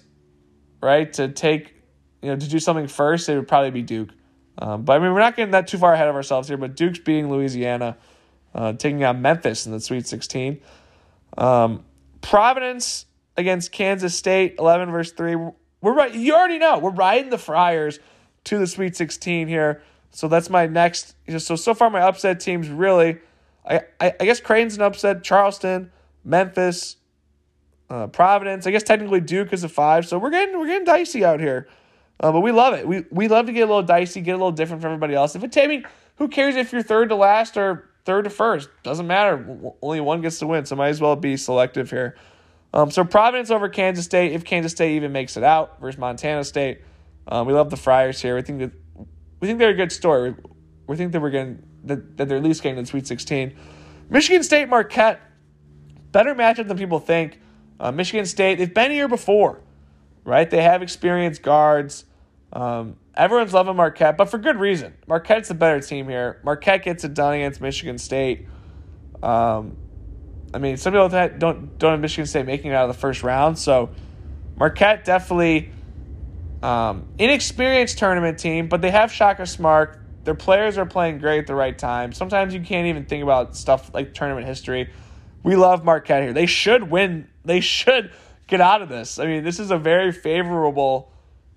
[0.81, 1.73] right, to take
[2.21, 4.09] you know to do something first, it would probably be Duke.
[4.57, 6.55] Um, but I mean, we're not getting that too far ahead of ourselves here.
[6.55, 7.97] But Duke's beating Louisiana,
[8.53, 10.61] uh, taking out Memphis in the Sweet 16.
[11.37, 11.83] Um,
[12.21, 13.05] Providence
[13.35, 15.35] against Kansas State, 11 versus 3.
[15.81, 16.13] We're right.
[16.13, 16.79] You already know.
[16.79, 17.99] We're riding the Friars
[18.45, 19.83] to the Sweet 16 here.
[20.11, 21.15] So that's my next.
[21.39, 23.17] So so far my upset teams really,
[23.67, 25.23] I I, I guess Creighton's an upset.
[25.23, 25.91] Charleston,
[26.23, 26.95] Memphis,
[27.89, 28.67] uh, Providence.
[28.67, 30.07] I guess technically Duke is a five.
[30.07, 31.67] So we're getting we're getting dicey out here,
[32.19, 32.87] uh, but we love it.
[32.87, 35.35] We we love to get a little dicey, get a little different from everybody else.
[35.35, 38.69] If it, I mean, who cares if you're third to last or third to first?
[38.83, 39.73] Doesn't matter.
[39.81, 42.15] Only one gets to win, so might as well be selective here.
[42.73, 46.43] Um, so Providence over Kansas State, if Kansas State even makes it out versus Montana
[46.43, 46.81] State.
[47.27, 48.35] Um, we love the Friars here.
[48.35, 48.71] We think that
[49.39, 50.31] we think they're a good story.
[50.31, 50.37] We,
[50.87, 53.55] we think that we're getting that, that they're at least getting to the Sweet 16.
[54.09, 55.21] Michigan State Marquette,
[56.11, 57.39] better matchup than people think.
[57.79, 59.61] Uh, Michigan State, they've been here before,
[60.23, 60.49] right?
[60.49, 62.05] They have experienced guards.
[62.53, 64.93] Um, everyone's loving Marquette, but for good reason.
[65.07, 66.39] Marquette's the better team here.
[66.43, 68.47] Marquette gets it done against Michigan State.
[69.21, 69.77] Um,
[70.53, 72.99] I mean, some people that don't don't have Michigan State making it out of the
[72.99, 73.89] first round, so
[74.57, 75.71] Marquette definitely
[76.63, 79.99] um, inexperienced tournament team, but they have Shaka Smart.
[80.23, 82.11] Their players are playing great at the right time.
[82.11, 84.89] Sometimes you can't even think about stuff like tournament history.
[85.45, 86.33] We love Marquette here.
[86.33, 87.27] They should win.
[87.45, 88.11] They should
[88.47, 89.19] get out of this.
[89.19, 91.11] I mean, this is a very favorable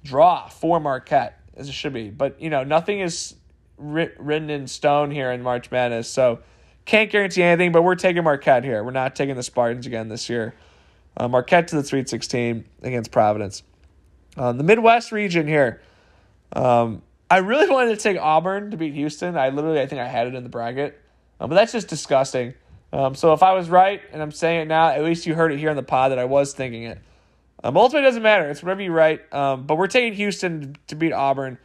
[0.05, 2.11] draw for Marquette, as it should be.
[2.11, 3.36] But, you know, nothing is
[3.78, 6.07] written in stone here in March Madness.
[6.07, 6.41] So
[6.84, 8.84] can't guarantee anything, but we're taking Marquette here.
[8.84, 10.55] We're not taking the Spartans again this year.
[11.16, 13.62] Uh, Marquette to the Sweet 16 against Providence.
[14.36, 15.80] Uh, the Midwest region here.
[16.53, 19.39] Um, I really wanted to take Auburn to beat Houston.
[19.39, 21.01] I literally, I think I had it in the bracket.
[21.41, 22.53] Um, but that's just disgusting.
[22.93, 25.53] Um, so if I was right, and I'm saying it now, at least you heard
[25.53, 26.99] it here on the pod that I was thinking it.
[27.62, 28.49] Um, ultimately, it doesn't matter.
[28.49, 29.32] It's whatever you write.
[29.32, 31.59] Um, but we're taking Houston to beat Auburn.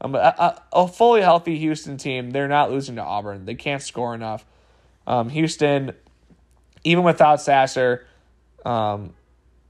[0.00, 3.44] Um, a, a, fully healthy Houston team, they're not losing to Auburn.
[3.44, 4.46] They can't score enough.
[5.06, 5.92] Um, Houston,
[6.84, 8.06] even without Sasser,
[8.64, 9.12] um,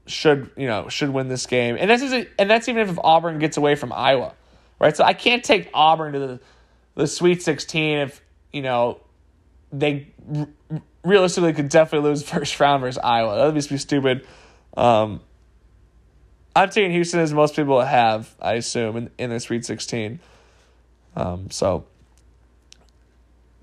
[0.07, 3.39] should you know should win this game, and this that's and that's even if Auburn
[3.39, 4.33] gets away from Iowa,
[4.79, 4.95] right?
[4.95, 6.39] So I can't take Auburn to the
[6.95, 8.99] the Sweet Sixteen if you know
[9.71, 10.13] they
[11.03, 13.35] realistically could definitely lose first round versus Iowa.
[13.35, 14.25] That would just be stupid.
[14.75, 15.21] Um,
[16.55, 20.19] I'm taking Houston as most people have, I assume, in, in the Sweet 16.
[21.15, 21.85] Um, so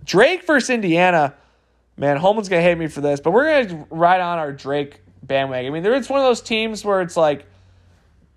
[0.04, 1.34] Drake versus Indiana,
[1.96, 5.70] man, Holman's gonna hate me for this, but we're gonna ride on our Drake bandwagon.
[5.70, 7.46] I mean, there it's one of those teams where it's like,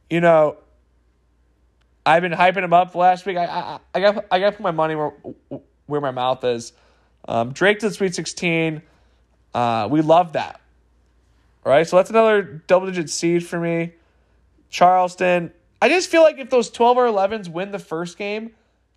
[0.10, 0.58] you know,
[2.06, 3.38] I've been hyping him up last week.
[3.38, 5.14] I I, I got I got to put my money where
[5.86, 6.74] where my mouth is.
[7.28, 8.82] Um, Drake to the Sweet 16.
[9.54, 10.62] Uh, we love that.
[11.66, 13.94] All right, so that's another double digit seed for me.
[14.70, 15.52] Charleston.
[15.82, 18.52] I just feel like if those 12 or 11s win the first game,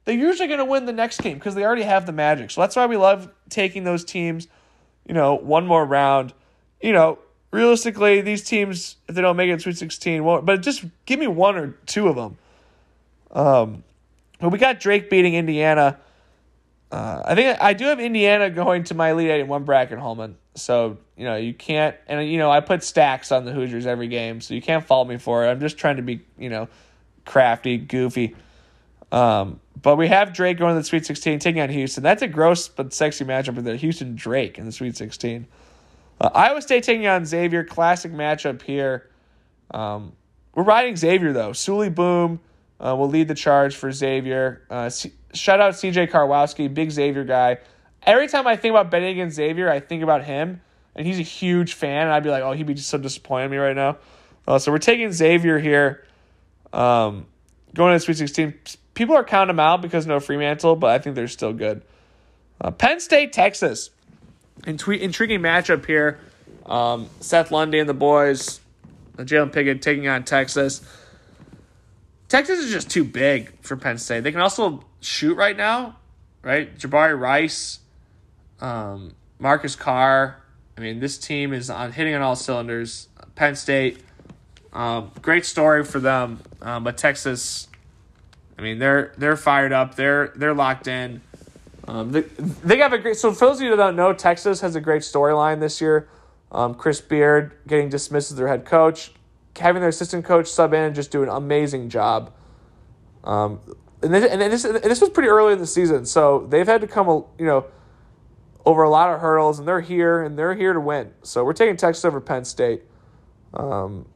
[0.04, 2.50] they're usually going to win the next game because they already have the magic.
[2.50, 4.48] So that's why we love taking those teams,
[5.06, 6.32] you know, one more round.
[6.80, 7.18] You know,
[7.50, 11.26] realistically, these teams, if they don't make it Sweet 16, won't, but just give me
[11.26, 12.36] one or two of them.
[13.30, 13.84] Um,
[14.40, 15.98] but we got Drake beating Indiana.
[16.94, 19.98] Uh, I think I do have Indiana going to my Elite Eight in one bracket,
[19.98, 20.36] Holman.
[20.54, 24.06] So you know you can't, and you know I put stacks on the Hoosiers every
[24.06, 25.50] game, so you can't fault me for it.
[25.50, 26.68] I'm just trying to be you know
[27.24, 28.36] crafty, goofy.
[29.10, 32.04] Um, but we have Drake going to the Sweet 16, taking on Houston.
[32.04, 35.48] That's a gross but sexy matchup with the Houston Drake in the Sweet 16.
[36.20, 39.10] Uh, Iowa State taking on Xavier, classic matchup here.
[39.72, 40.12] Um,
[40.54, 41.50] we're riding Xavier though.
[41.50, 42.38] Souley Boum
[42.78, 44.62] uh, will lead the charge for Xavier.
[44.70, 47.58] Uh, C- shout out CJ Karwowski, big Xavier guy.
[48.02, 50.60] Every time I think about betting against Xavier, I think about him,
[50.94, 52.06] and he's a huge fan.
[52.06, 53.98] And I'd be like, oh, he'd be just so disappointed in me right now.
[54.46, 56.04] Uh, so we're taking Xavier here,
[56.72, 57.26] um,
[57.74, 58.54] going to the Sweet 16.
[58.92, 61.82] People are counting them out because no Freemantle, but I think they're still good.
[62.60, 63.90] Uh, Penn State, Texas.
[64.62, 66.18] Intri- intriguing matchup here.
[66.66, 68.60] Um, Seth Lundy and the boys,
[69.16, 70.82] Jalen Pickett taking on Texas.
[72.28, 74.20] Texas is just too big for Penn State.
[74.20, 75.96] They can also shoot right now,
[76.42, 76.76] right?
[76.76, 77.80] Jabari Rice,
[78.60, 80.42] um, Marcus Carr.
[80.76, 83.08] I mean, this team is on hitting on all cylinders.
[83.34, 84.00] Penn State,
[84.72, 87.68] um, great story for them, um, but Texas.
[88.58, 89.96] I mean, they're they're fired up.
[89.96, 91.20] They're they're locked in.
[91.86, 93.16] Um, they, they have a great.
[93.16, 96.08] So for those of you that don't know, Texas has a great storyline this year.
[96.50, 99.12] Um, Chris Beard getting dismissed as their head coach,
[99.58, 102.32] having their assistant coach sub in and just do an amazing job.
[103.24, 103.60] Um,
[104.04, 106.82] and this, and this and this was pretty early in the season, so they've had
[106.82, 107.06] to come,
[107.38, 107.64] you know,
[108.66, 111.12] over a lot of hurdles, and they're here and they're here to win.
[111.22, 112.82] So we're taking Texas over Penn State.
[113.54, 114.06] Um,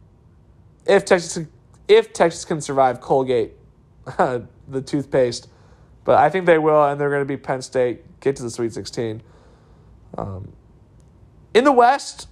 [0.86, 1.46] if Texas
[1.86, 3.52] if Texas can survive Colgate,
[4.18, 5.48] the toothpaste,
[6.04, 8.50] but I think they will, and they're going to be Penn State get to the
[8.50, 9.22] Sweet Sixteen.
[10.18, 10.52] Um,
[11.54, 12.28] in the West,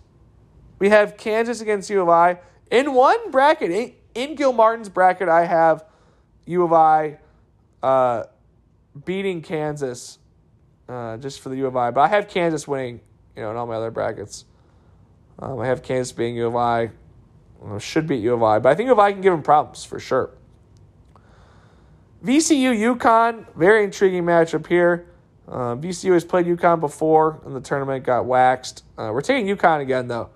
[0.78, 2.38] we have Kansas against U of I.
[2.70, 5.84] In one bracket, in, in Gil Martin's bracket, I have
[6.44, 7.18] U of I
[7.82, 8.24] uh,
[9.04, 10.18] beating Kansas
[10.88, 13.00] uh, just for the U of I, but I have Kansas winning,
[13.34, 14.44] you know, in all my other brackets.
[15.38, 16.90] Um, I have Kansas being U of I.
[17.60, 19.42] Well, should beat U of I, but I think U of I can give them
[19.42, 20.30] problems for sure.
[22.24, 25.06] VCU UConn, very intriguing matchup here.
[25.46, 28.84] Uh, VCU has played UConn before in the tournament, got waxed.
[28.98, 30.30] Uh, we're taking UConn again though.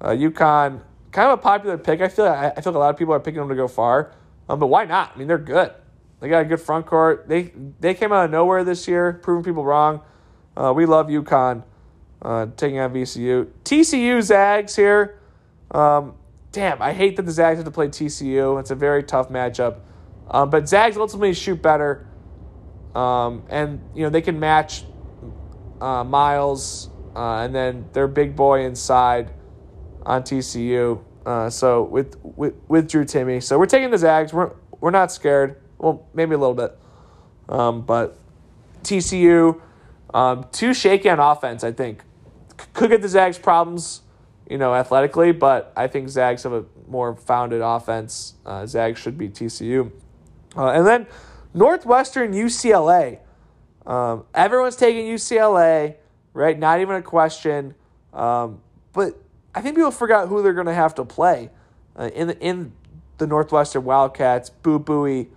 [0.00, 0.80] Uh, UConn,
[1.12, 2.00] kind of a popular pick.
[2.00, 3.68] I feel like, I feel like a lot of people are picking them to go
[3.68, 4.12] far,
[4.48, 5.12] um, but why not?
[5.14, 5.72] I mean, they're good.
[6.20, 7.28] They got a good front court.
[7.28, 10.00] They they came out of nowhere this year, proving people wrong.
[10.56, 11.62] Uh, we love UConn
[12.22, 13.48] uh, taking on VCU.
[13.64, 15.20] TCU Zags here.
[15.70, 16.14] Um,
[16.52, 18.58] damn, I hate that the Zags have to play TCU.
[18.60, 19.80] It's a very tough matchup.
[20.30, 22.06] Um, but Zags ultimately shoot better.
[22.94, 24.84] Um, and, you know, they can match
[25.80, 29.32] uh, Miles uh, and then their big boy inside
[30.02, 31.02] on TCU.
[31.24, 34.32] Uh, so with, with with Drew Timme, So we're taking the Zags.
[34.32, 35.60] We're, we're not scared.
[35.78, 36.76] Well, maybe a little bit.
[37.48, 38.18] Um, but
[38.82, 39.60] TCU,
[40.12, 42.02] um, too shaky on offense, I think.
[42.74, 44.02] Could get the Zags problems,
[44.48, 48.34] you know, athletically, but I think Zags have a more founded offense.
[48.44, 49.92] Uh, Zags should be TCU.
[50.56, 51.06] Uh, and then
[51.54, 53.18] Northwestern UCLA.
[53.86, 55.94] Um, everyone's taking UCLA,
[56.34, 56.58] right?
[56.58, 57.74] Not even a question.
[58.12, 58.60] Um,
[58.92, 59.14] but
[59.54, 61.50] I think people forgot who they're going to have to play
[61.96, 62.72] uh, in the in
[63.18, 64.50] the Northwestern Wildcats.
[64.50, 65.28] Boo Buie,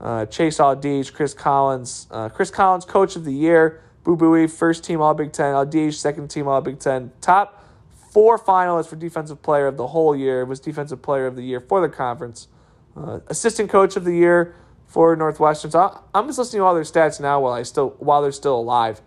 [0.00, 2.06] uh, Chase Audige, Chris Collins.
[2.10, 3.82] Uh, Chris Collins, Coach of the Year.
[4.02, 5.54] Boo Buie, first team All Big Ten.
[5.54, 7.12] Audige, second team All Big Ten.
[7.20, 7.64] Top
[8.10, 10.44] four finalists for Defensive Player of the whole year.
[10.44, 12.48] Was Defensive Player of the Year for the conference.
[12.96, 14.54] Uh, assistant Coach of the Year
[14.86, 15.70] for Northwestern.
[15.70, 18.58] So I'm just listening to all their stats now while I still while they're still
[18.58, 19.00] alive.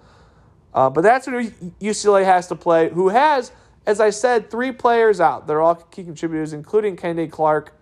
[0.73, 2.89] Uh, but that's who UCLA has to play.
[2.89, 3.51] Who has,
[3.85, 5.47] as I said, three players out.
[5.47, 7.73] They're all key contributors, including Kennedy Clark,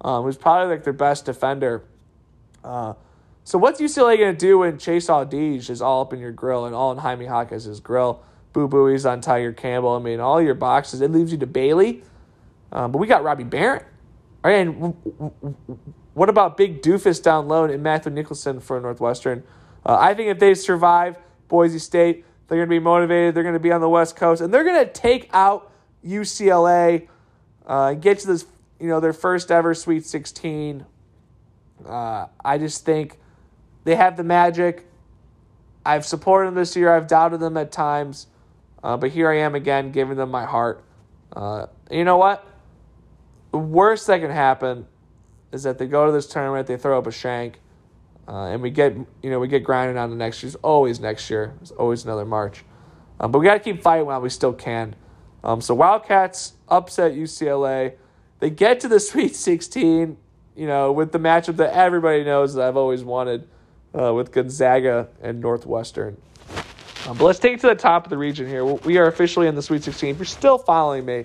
[0.00, 1.84] um, who's probably like their best defender.
[2.64, 2.94] Uh,
[3.44, 6.64] so what's UCLA going to do when Chase Audige is all up in your grill
[6.64, 8.22] and all in Jaime Jaquez' grill?
[8.54, 9.90] Boo Buie's on Tiger Campbell.
[9.90, 11.00] I mean, all your boxes.
[11.00, 12.02] It leaves you to Bailey.
[12.72, 13.44] Um, but we got Robbie.
[13.44, 13.84] Right,
[14.44, 14.94] and
[16.14, 19.42] what about big doofus down low and Matthew Nicholson for Northwestern?
[19.84, 23.34] Uh, I think if they survive Boise State, they're going to be motivated.
[23.34, 25.70] They're going to be on the West Coast, and they're going to take out
[26.04, 27.08] UCLA,
[27.66, 28.46] uh, get to this,
[28.78, 30.84] you know, their first ever Sweet 16.
[31.86, 33.18] Uh, I just think
[33.84, 34.86] they have the magic.
[35.84, 36.94] I've supported them this year.
[36.94, 38.26] I've doubted them at times,
[38.82, 40.82] uh, but here I am again, giving them my heart.
[41.32, 42.46] Uh, you know what?
[43.50, 44.86] The worst that can happen
[45.52, 47.60] is that they go to this tournament, they throw up a shank,
[48.26, 50.48] uh, and we get you know we get grinding on the next year.
[50.48, 51.54] It's always next year.
[51.60, 52.64] It's always another March,
[53.20, 54.96] um, but we got to keep fighting while we still can.
[55.44, 57.94] Um, so Wildcats upset UCLA.
[58.40, 60.16] They get to the Sweet 16,
[60.56, 63.48] you know, with the matchup that everybody knows that I've always wanted
[63.98, 66.16] uh, with Gonzaga and Northwestern.
[67.06, 68.64] Um, but let's take it to the top of the region here.
[68.64, 70.10] We are officially in the Sweet 16.
[70.10, 71.24] If you're still following me,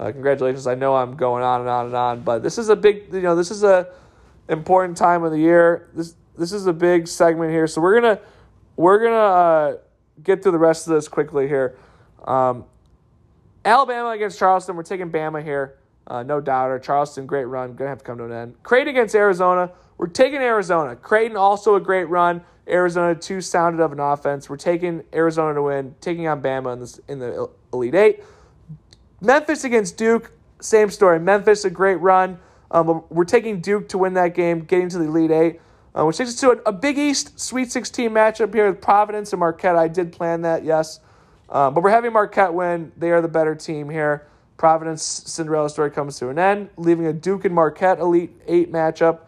[0.00, 0.66] uh, congratulations.
[0.66, 3.20] I know I'm going on and on and on, but this is a big, you
[3.20, 3.88] know, this is a
[4.48, 5.88] important time of the year.
[5.94, 8.18] This this is a big segment here, so we're gonna
[8.76, 9.76] we're gonna uh,
[10.22, 11.76] get through the rest of this quickly here.
[12.24, 12.64] Um,
[13.64, 14.74] Alabama against Charleston.
[14.76, 15.76] We're taking Bama here,
[16.06, 16.78] uh, no doubter.
[16.78, 18.62] Charleston, great run, gonna have to come to an end.
[18.62, 19.70] Creighton against Arizona.
[19.96, 20.96] We're taking Arizona.
[20.96, 22.42] Creighton also a great run.
[22.68, 24.48] Arizona too sounded of an offense.
[24.48, 28.24] We're taking Arizona to win, taking on Bama in the in the Elite Eight.
[29.20, 31.18] Memphis against Duke, same story.
[31.20, 32.38] Memphis, a great run.
[32.70, 35.60] Um, we're taking Duke to win that game, getting to the Elite Eight,
[35.94, 39.32] uh, which takes us to a, a, Big East Sweet 16 matchup here with Providence
[39.32, 39.76] and Marquette.
[39.76, 41.00] I did plan that, yes.
[41.48, 42.90] Um, but we're having Marquette win.
[42.96, 44.26] They are the better team here.
[44.56, 49.20] Providence Cinderella story comes to an end, leaving a Duke and Marquette Elite Eight matchup.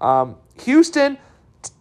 [0.00, 1.18] Um, Houston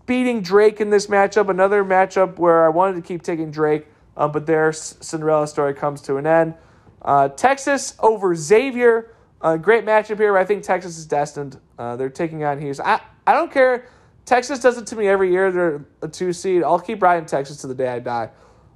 [0.06, 3.88] beating Drake in this matchup, another matchup where I wanted to keep taking Drake,
[4.18, 6.56] uh, but their Cinderella story comes to an end.
[7.02, 9.14] Uh, Texas over Xavier.
[9.42, 10.38] Uh, great matchup here.
[10.38, 11.60] I think Texas is destined.
[11.78, 12.86] Uh, they're taking on Houston.
[12.86, 13.88] I, I don't care.
[14.26, 15.52] Texas does it to me every year.
[15.52, 16.64] They're a two seed.
[16.64, 18.30] I'll keep riding Texas to the day I die.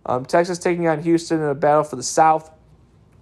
[0.05, 2.49] Um, Texas taking on Houston in a battle for the South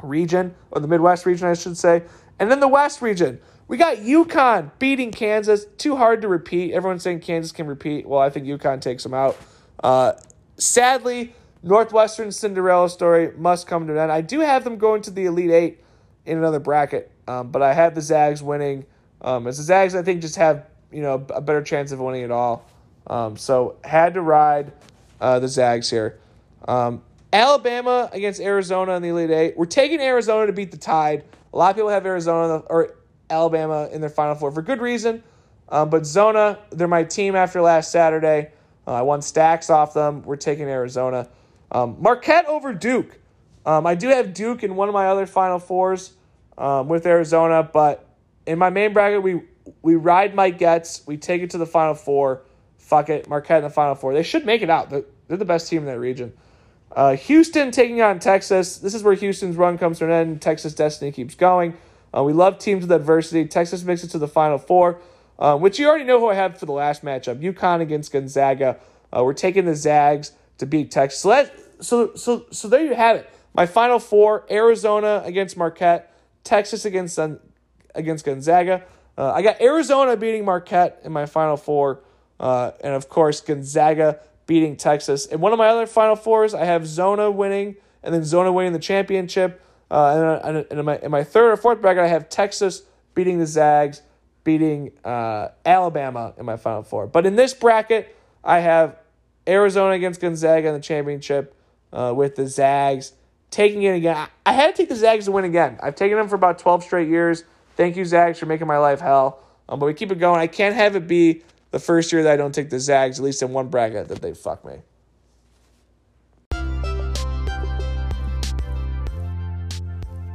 [0.03, 2.03] region, or the Midwest region, I should say.
[2.39, 3.39] And then the West region.
[3.67, 5.65] We got UConn beating Kansas.
[5.77, 6.73] Too hard to repeat.
[6.73, 8.05] Everyone's saying Kansas can repeat.
[8.05, 9.37] Well, I think UConn takes them out.
[9.81, 10.13] Uh,
[10.57, 11.33] sadly,
[11.63, 14.11] Northwestern Cinderella story must come to an end.
[14.11, 15.83] I do have them going to the Elite Eight
[16.25, 18.85] in another bracket, um, but I have the Zags winning.
[19.21, 22.23] Um, as the Zags, I think, just have you know a better chance of winning
[22.23, 22.65] it all.
[23.07, 24.71] Um, so had to ride
[25.19, 26.19] uh, the Zags here.
[26.67, 29.57] Um, Alabama against Arizona in the Elite Eight.
[29.57, 31.23] We're taking Arizona to beat the Tide.
[31.53, 32.95] A lot of people have Arizona or
[33.29, 35.23] Alabama in their Final Four for good reason.
[35.69, 38.51] Um, but Zona, they're my team after last Saturday.
[38.85, 40.21] Uh, I won stacks off them.
[40.23, 41.29] We're taking Arizona.
[41.71, 43.17] Um, Marquette over Duke.
[43.65, 46.13] Um, I do have Duke in one of my other Final Fours
[46.57, 48.05] um, with Arizona, but
[48.45, 49.41] in my main bracket, we
[49.81, 51.05] we ride Mike Getz.
[51.05, 52.41] We take it to the Final Four.
[52.79, 54.13] Fuck it, Marquette in the Final Four.
[54.13, 54.89] They should make it out.
[54.89, 56.33] They're, they're the best team in that region.
[56.93, 58.77] Uh, Houston taking on Texas.
[58.77, 60.41] This is where Houston's run comes to an end.
[60.41, 61.75] Texas destiny keeps going.
[62.15, 63.45] Uh, we love teams with adversity.
[63.45, 64.99] Texas makes it to the Final Four,
[65.39, 67.41] uh, which you already know who I have for the last matchup.
[67.41, 68.77] UConn against Gonzaga.
[69.15, 71.21] Uh, we're taking the Zags to beat Texas.
[71.21, 73.29] So that so so so there you have it.
[73.53, 76.13] My Final Four: Arizona against Marquette,
[76.43, 77.17] Texas against
[77.95, 78.83] against Gonzaga.
[79.17, 82.01] Uh, I got Arizona beating Marquette in my Final Four,
[82.39, 85.25] uh, and of course Gonzaga beating Texas.
[85.25, 88.73] In one of my other Final Fours, I have Zona winning and then Zona winning
[88.73, 89.61] the championship.
[89.89, 92.83] Uh, and, and in, my, in my third or fourth bracket, I have Texas
[93.13, 94.01] beating the Zags,
[94.43, 97.07] beating uh, Alabama in my Final Four.
[97.07, 98.97] But in this bracket, I have
[99.47, 101.55] Arizona against Gonzaga in the championship
[101.91, 103.13] uh, with the Zags
[103.49, 104.15] taking it again.
[104.15, 105.77] I, I had to take the Zags to win again.
[105.83, 107.43] I've taken them for about 12 straight years.
[107.75, 109.43] Thank you, Zags, for making my life hell.
[109.69, 110.39] Um, but we keep it going.
[110.39, 113.25] I can't have it be the first year that I don't take the Zags, at
[113.25, 114.81] least in one bracket, that they fuck me.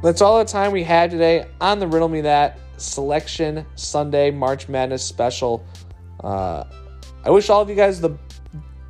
[0.03, 4.69] That's all the time we had today on the Riddle Me That Selection Sunday March
[4.69, 5.65] Madness special.
[6.23, 6.65] Uh,
[7.23, 8.17] I wish all of you guys the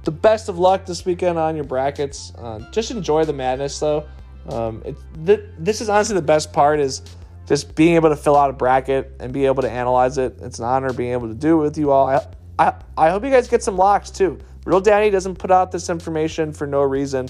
[0.04, 2.32] the best of luck this weekend on your brackets.
[2.38, 4.08] Uh, just enjoy the madness, though.
[4.48, 4.96] Um, it,
[5.26, 7.02] th- this is honestly the best part is
[7.48, 10.38] just being able to fill out a bracket and be able to analyze it.
[10.42, 12.08] It's an honor being able to do it with you all.
[12.08, 12.28] I,
[12.60, 14.38] I, I hope you guys get some locks too.
[14.66, 17.30] Real Danny doesn't put out this information for no reason.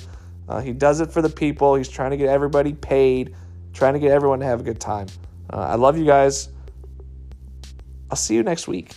[0.49, 1.76] Uh, he does it for the people.
[1.76, 3.36] He's trying to get everybody paid,
[3.74, 5.07] trying to get everyone to have a good time.
[5.53, 6.49] Uh, I love you guys.
[8.09, 8.93] I'll see you next week.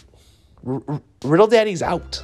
[0.66, 2.22] R- R- Riddle Daddy's out.